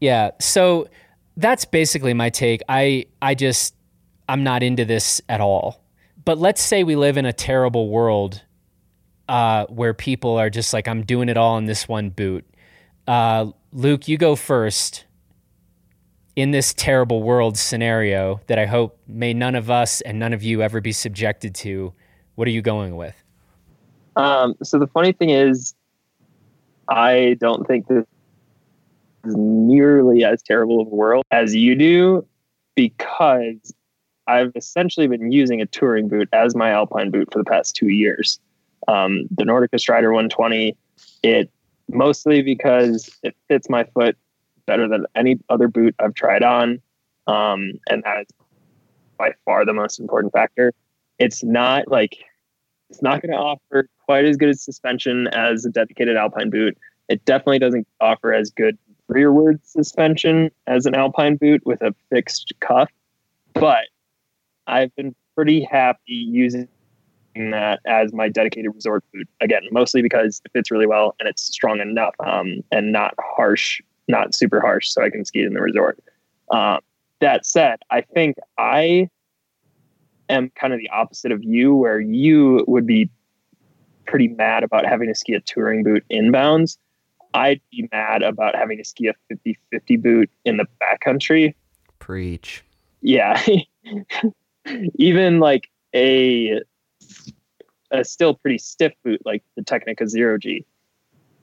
[0.00, 0.88] Yeah, so
[1.36, 2.62] that's basically my take.
[2.68, 3.74] I I just
[4.28, 5.82] I'm not into this at all.
[6.24, 8.42] But let's say we live in a terrible world
[9.28, 12.44] uh, where people are just like, I'm doing it all in this one boot.
[13.08, 15.04] Uh, Luke, you go first
[16.36, 20.42] in this terrible world scenario that I hope may none of us and none of
[20.42, 21.92] you ever be subjected to.
[22.36, 23.16] What are you going with?
[24.16, 25.74] Um, so the funny thing is,
[26.90, 28.04] I don't think this
[29.24, 32.26] is nearly as terrible of a world as you do
[32.74, 33.74] because
[34.26, 37.88] I've essentially been using a touring boot as my alpine boot for the past two
[37.88, 38.40] years
[38.88, 40.76] um, the Nordica Strider 120.
[41.22, 41.50] It
[41.88, 44.16] mostly because it fits my foot
[44.66, 46.80] better than any other boot I've tried on,
[47.26, 48.26] um, and that is
[49.18, 50.72] by far the most important factor.
[51.18, 52.24] It's not like
[52.90, 56.76] it's not going to offer quite as good a suspension as a dedicated alpine boot.
[57.08, 58.76] It definitely doesn't offer as good
[59.08, 62.90] rearward suspension as an alpine boot with a fixed cuff,
[63.54, 63.86] but
[64.66, 66.68] I've been pretty happy using
[67.34, 69.28] that as my dedicated resort boot.
[69.40, 73.80] Again, mostly because it fits really well and it's strong enough um, and not harsh,
[74.08, 75.98] not super harsh, so I can ski in the resort.
[76.50, 76.78] Uh,
[77.20, 79.08] that said, I think I
[80.30, 83.10] am kind of the opposite of you, where you would be
[84.06, 86.78] pretty mad about having to ski a touring boot inbounds.
[87.32, 91.54] I'd be mad about having to ski a 50 50 boot in the backcountry.
[91.98, 92.64] Preach.
[93.02, 93.40] Yeah.
[94.96, 96.60] Even like a
[97.92, 100.64] a still pretty stiff boot like the Tecnica Zero G,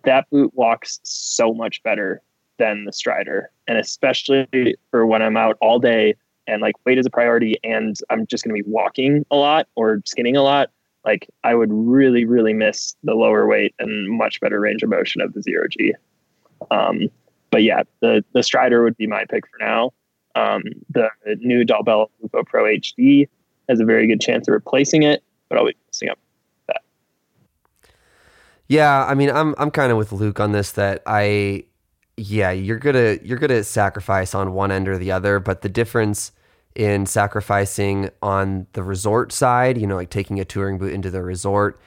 [0.04, 2.22] that boot walks so much better
[2.58, 3.52] than the Strider.
[3.68, 6.16] And especially for when I'm out all day
[6.48, 9.68] and like weight is a priority and I'm just going to be walking a lot
[9.76, 10.72] or skinning a lot,
[11.06, 15.22] like I would really, really miss the lower weight and much better range of motion
[15.22, 15.94] of the zero G.
[16.72, 17.10] Um,
[17.52, 19.94] but yeah, the the Strider would be my pick for now.
[20.36, 23.28] Um, the new Dalbello Lupo Pro HD
[23.70, 26.20] has a very good chance of replacing it, but I'll be missing up
[26.68, 26.82] that.
[28.68, 30.74] Yeah, I mean, I'm I'm kind of with Luke on this.
[30.74, 31.64] That I,
[32.18, 36.32] yeah, you're gonna you're gonna sacrifice on one end or the other, but the difference
[36.78, 41.24] in sacrificing on the resort side, you know, like taking a touring boot into the
[41.24, 41.82] resort,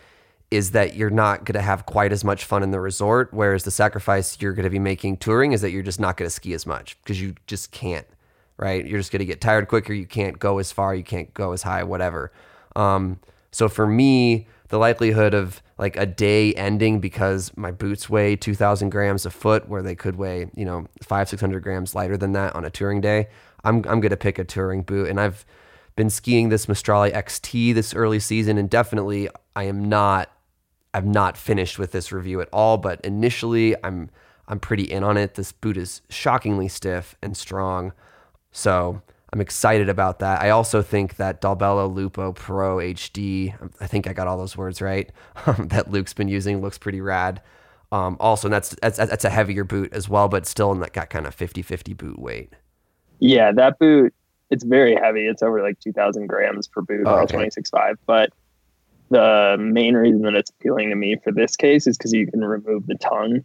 [0.50, 3.32] is that you're not going to have quite as much fun in the resort.
[3.32, 6.26] Whereas the sacrifice you're going to be making touring is that you're just not going
[6.26, 8.06] to ski as much because you just can't,
[8.56, 8.84] right?
[8.84, 9.92] You're just going to get tired quicker.
[9.92, 10.92] You can't go as far.
[10.92, 12.32] You can't go as high, whatever.
[12.74, 13.20] Um,
[13.52, 18.90] so for me, the likelihood of like a day ending because my boots weigh 2,000
[18.90, 22.54] grams a foot, where they could weigh, you know, five, 600 grams lighter than that
[22.54, 23.28] on a touring day,
[23.64, 25.44] I'm I'm gonna pick a touring boot, and I've
[25.96, 30.30] been skiing this Maestrale XT this early season, and definitely I am not
[30.94, 32.78] I'm not finished with this review at all.
[32.78, 34.08] But initially, I'm
[34.48, 35.34] I'm pretty in on it.
[35.34, 37.92] This boot is shockingly stiff and strong,
[38.52, 39.02] so
[39.32, 40.42] I'm excited about that.
[40.42, 44.80] I also think that Dalbello Lupo Pro HD, I think I got all those words
[44.82, 45.10] right,
[45.58, 47.40] that Luke's been using looks pretty rad.
[47.92, 51.10] Um, also, that's, that's that's a heavier boot as well, but still in that got
[51.10, 52.52] kind of 50-50 boot weight.
[53.18, 54.14] Yeah, that boot
[54.50, 55.26] it's very heavy.
[55.26, 57.34] It's over like two thousand grams per boot oh, on okay.
[57.34, 57.98] twenty six five.
[58.06, 58.32] But
[59.08, 62.44] the main reason that it's appealing to me for this case is because you can
[62.44, 63.44] remove the tongue,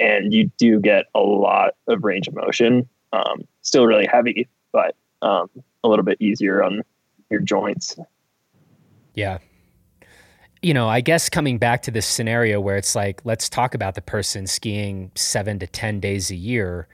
[0.00, 2.88] and you do get a lot of range of motion.
[3.12, 5.48] Um, still really heavy, but um,
[5.84, 6.82] a little bit easier on
[7.30, 7.96] your joints.
[9.14, 9.38] Yeah.
[10.62, 13.94] You know, I guess coming back to this scenario where it's like, let's talk about
[13.94, 16.88] the person skiing seven to 10 days a year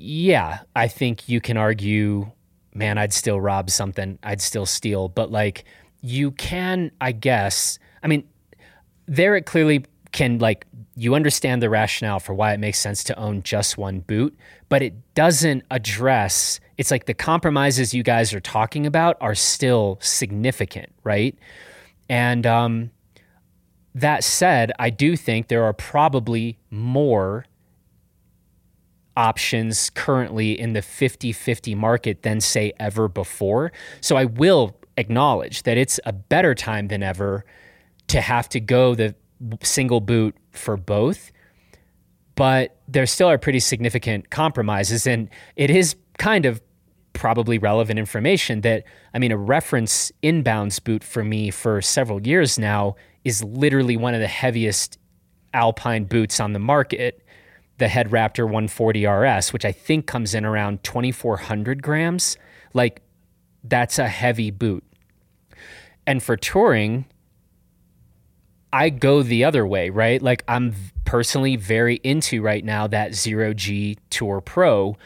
[0.00, 2.30] yeah, I think you can argue,
[2.72, 5.64] man, I'd still rob something, I'd still steal, but like
[6.00, 8.22] you can, I guess, I mean,
[9.06, 13.18] there it clearly can like you understand the rationale for why it makes sense to
[13.18, 14.36] own just one boot,
[14.68, 19.98] but it doesn't address it's like the compromises you guys are talking about are still
[20.00, 21.36] significant, right?
[22.08, 22.92] And um,
[23.96, 27.44] that said, I do think there are probably more
[29.16, 33.72] options currently in the 50 50 market than, say, ever before.
[34.00, 37.44] So I will acknowledge that it's a better time than ever
[38.06, 39.16] to have to go the
[39.62, 41.32] single boot for both.
[42.34, 45.06] But there still are pretty significant compromises.
[45.06, 46.60] And it is kind of
[47.12, 52.58] probably relevant information that, I mean, a reference inbounds boot for me for several years
[52.58, 54.98] now is literally one of the heaviest
[55.52, 57.24] alpine boots on the market
[57.78, 62.36] the Head Raptor 140 RS, which I think comes in around 2,400 grams.
[62.74, 63.02] Like,
[63.64, 64.84] that's a heavy boot.
[66.06, 67.06] And for touring,
[68.72, 70.20] I go the other way, right?
[70.20, 74.96] Like, I'm personally very into right now that Zero G Tour Pro.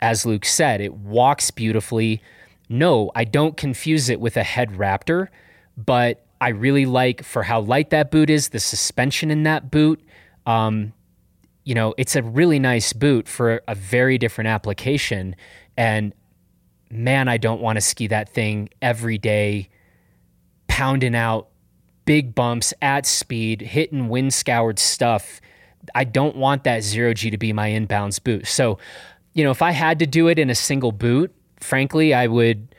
[0.00, 2.22] As Luke said, it walks beautifully.
[2.68, 5.28] No, I don't confuse it with a Head Raptor,
[5.76, 10.00] but I really like for how light that boot is, the suspension in that boot.
[10.46, 10.92] Um,
[11.64, 15.34] you know, it's a really nice boot for a very different application.
[15.76, 16.14] And
[16.90, 19.68] man, I don't want to ski that thing every day,
[20.68, 21.48] pounding out
[22.08, 25.42] big bumps at speed, hitting wind scoured stuff.
[25.94, 28.46] I don't want that zero G to be my inbounds boot.
[28.46, 28.78] So,
[29.34, 32.74] you know, if I had to do it in a single boot, frankly, I would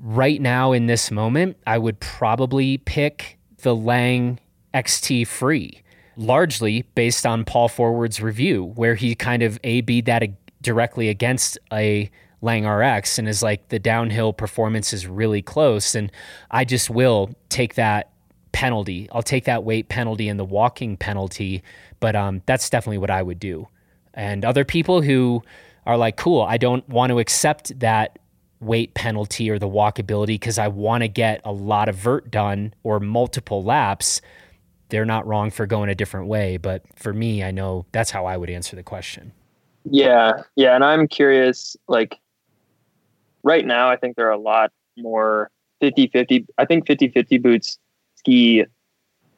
[0.00, 4.38] right now in this moment, I would probably pick the Lange
[4.72, 5.82] XT Free
[6.16, 10.22] largely based on Paul Forward's review, where he kind of A B that
[10.62, 12.10] directly against a
[12.40, 15.94] Lange RX and is like the downhill performance is really close.
[15.94, 16.10] And
[16.50, 18.11] I just will take that
[18.52, 19.08] penalty.
[19.12, 21.62] I'll take that weight penalty and the walking penalty.
[22.00, 23.68] But um, that's definitely what I would do.
[24.14, 25.42] And other people who
[25.86, 28.18] are like, cool, I don't want to accept that
[28.60, 32.74] weight penalty or the walkability because I want to get a lot of vert done
[32.84, 34.20] or multiple laps
[34.92, 36.58] they're not wrong for going a different way.
[36.58, 39.32] But for me, I know that's how I would answer the question.
[39.86, 40.42] Yeah.
[40.54, 40.74] Yeah.
[40.74, 42.20] And I'm curious, like
[43.42, 45.50] right now, I think there are a lot more
[45.80, 46.46] 50 50.
[46.58, 47.78] I think 50 50 boots
[48.22, 48.64] ski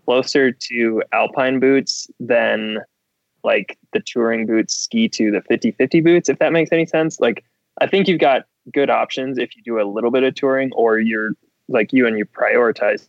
[0.05, 2.79] closer to alpine boots than
[3.43, 7.21] like the touring boots ski to the 50 50 boots, if that makes any sense.
[7.21, 7.45] Like,
[7.81, 10.99] I think you've got good options if you do a little bit of touring or
[10.99, 11.33] you're
[11.69, 13.09] like you and you prioritize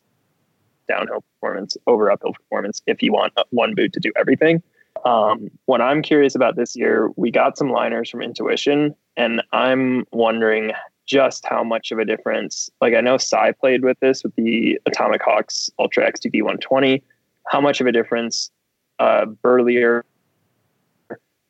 [0.88, 4.62] downhill performance over uphill performance if you want one boot to do everything.
[5.04, 10.06] Um, what I'm curious about this year, we got some liners from Intuition, and I'm
[10.12, 10.72] wondering
[11.06, 12.70] just how much of a difference.
[12.82, 17.04] Like I know Cy played with this with the Atomic Hawx Ultra XTD 120.
[17.48, 18.52] How much of a difference
[19.00, 20.04] uh, burlier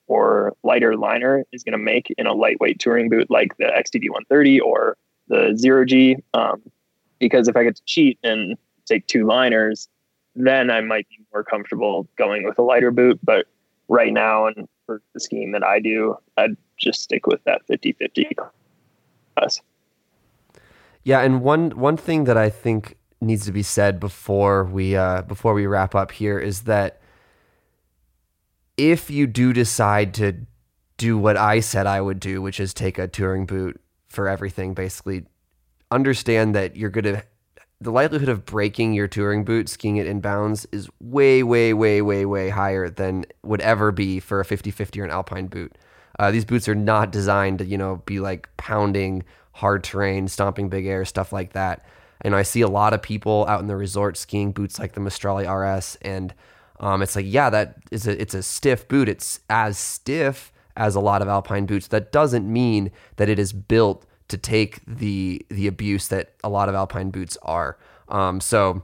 [0.08, 4.10] or lighter liner is going to make in a lightweight touring boot like the XTD
[4.10, 4.97] 130 or
[5.28, 6.18] the Zero G?
[6.34, 6.62] Um,
[7.20, 9.88] because if I get to cheat and take two liners,
[10.36, 13.20] then I might be more comfortable going with a lighter boot.
[13.24, 13.47] But
[13.88, 17.93] right now, and for the scheme that I do, I'd just stick with that 50
[17.93, 18.28] 50
[19.38, 19.62] class.
[21.04, 25.22] Yeah, and one one thing that I think needs to be said before we uh,
[25.24, 27.00] before we wrap up here is that
[28.78, 30.34] if you do decide to
[30.98, 34.74] do what I said I would do, which is take a touring boot for everything,
[34.74, 35.26] basically,
[35.92, 37.24] understand that you're going to
[37.82, 42.26] the likelihood of breaking your touring boot skiing it inbounds is way, way, way, way,
[42.26, 45.78] way higher than would ever be for a 50-50 or an alpine boot.
[46.20, 50.70] Uh, these boots are not designed to, you know, be like pounding hard terrain, stomping
[50.70, 51.86] big air, stuff like that.
[52.22, 55.01] And I see a lot of people out in the resort skiing boots like the
[55.01, 56.34] Maestrale RS, and
[56.80, 59.07] um, it's like, yeah, that is a it's a stiff boot.
[59.09, 61.88] It's as stiff as a lot of alpine boots.
[61.88, 66.70] That doesn't mean that it is built to take the the abuse that a lot
[66.70, 67.78] of alpine boots are.
[68.09, 68.84] Um, so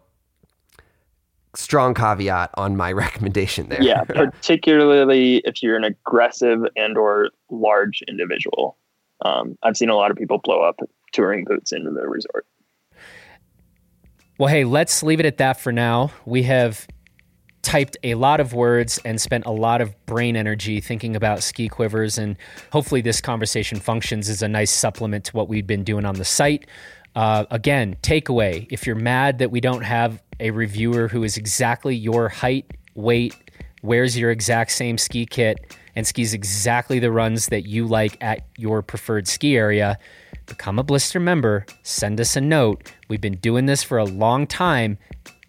[1.56, 3.82] strong caveat on my recommendation there.
[3.92, 8.78] Yeah, particularly if you're an aggressive and or large individual.
[9.24, 10.80] Um, I've seen a lot of people blow up
[11.12, 12.46] touring boots into the resort.
[14.38, 16.12] Well, hey, let's leave it at that for now.
[16.26, 16.88] We have
[17.62, 21.70] typed a lot of words and spent a lot of brain energy thinking about ski
[21.70, 22.18] quivers.
[22.18, 22.38] And
[22.72, 26.26] hopefully, this conversation functions as a nice supplement to what we've been doing on the
[26.26, 26.68] site.
[27.16, 31.96] Uh, again, takeaway if you're mad that we don't have a reviewer who is exactly
[31.96, 33.36] your height, weight,
[33.82, 38.48] wears your exact same ski kit, and skis exactly the runs that you like at
[38.58, 39.98] your preferred ski area,
[40.46, 42.92] become a blister member, send us a note.
[43.10, 44.98] We've been doing this for a long time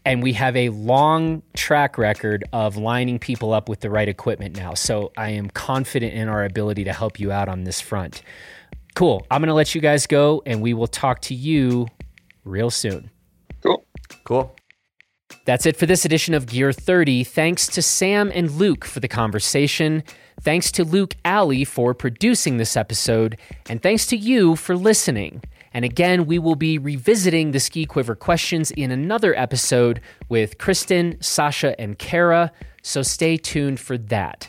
[0.05, 4.57] and we have a long track record of lining people up with the right equipment
[4.57, 4.75] now.
[4.75, 8.23] So I am confident in our ability to help you out on this front.
[8.95, 9.27] Cool.
[9.31, 11.87] I'm going to let you guys go and we will talk to you
[12.45, 13.11] real soon.
[13.63, 13.85] Cool.
[14.25, 14.55] Cool.
[15.45, 17.25] That's it for this edition of Gear 30.
[17.25, 20.05] Thanks to Sam and Luke for the conversation.
[20.41, 23.39] Thanks to Luke Alley for producing this episode.
[23.69, 25.43] And thanks to you for listening.
[25.75, 31.19] And again, we will be revisiting the ski quiver questions in another episode with Kristin,
[31.19, 32.53] Sascha, and Kara.
[32.83, 34.49] So stay tuned for that.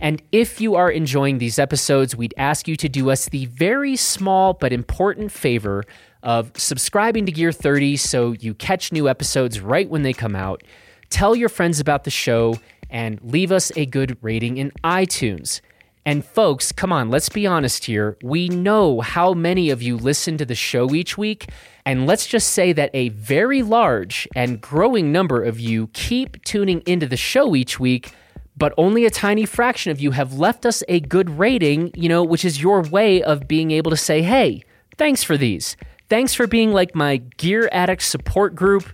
[0.00, 3.96] And if you are enjoying these episodes, we'd ask you to do us the very
[3.96, 5.84] small but important favor
[6.22, 10.62] of subscribing to Gear 30 so you catch new episodes right when they come out.
[11.10, 15.60] Tell your friends about the show and leave us a good rating in iTunes.
[16.06, 18.16] And folks, come on, let's be honest here.
[18.22, 21.50] We know how many of you listen to the show each week.
[21.84, 26.80] And let's just say that a very large and growing number of you keep tuning
[26.86, 28.12] into the show each week,
[28.60, 32.22] but only a tiny fraction of you have left us a good rating, you know,
[32.22, 34.62] which is your way of being able to say, hey,
[34.98, 35.78] thanks for these.
[36.10, 38.84] Thanks for being like my Gear Addict support group.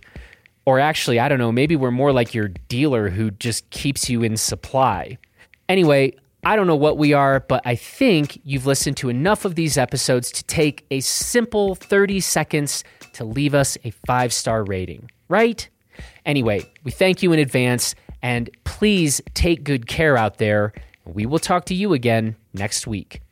[0.67, 4.23] Or actually, I don't know, maybe we're more like your dealer who just keeps you
[4.23, 5.19] in supply.
[5.69, 6.15] Anyway,
[6.45, 9.77] I don't know what we are, but I think you've listened to enough of these
[9.77, 15.69] episodes to take a simple 30 seconds to leave us a five star rating, right?
[16.25, 20.73] Anyway, we thank you in advance and please take good care out there.
[21.05, 23.23] We will talk to you again next week.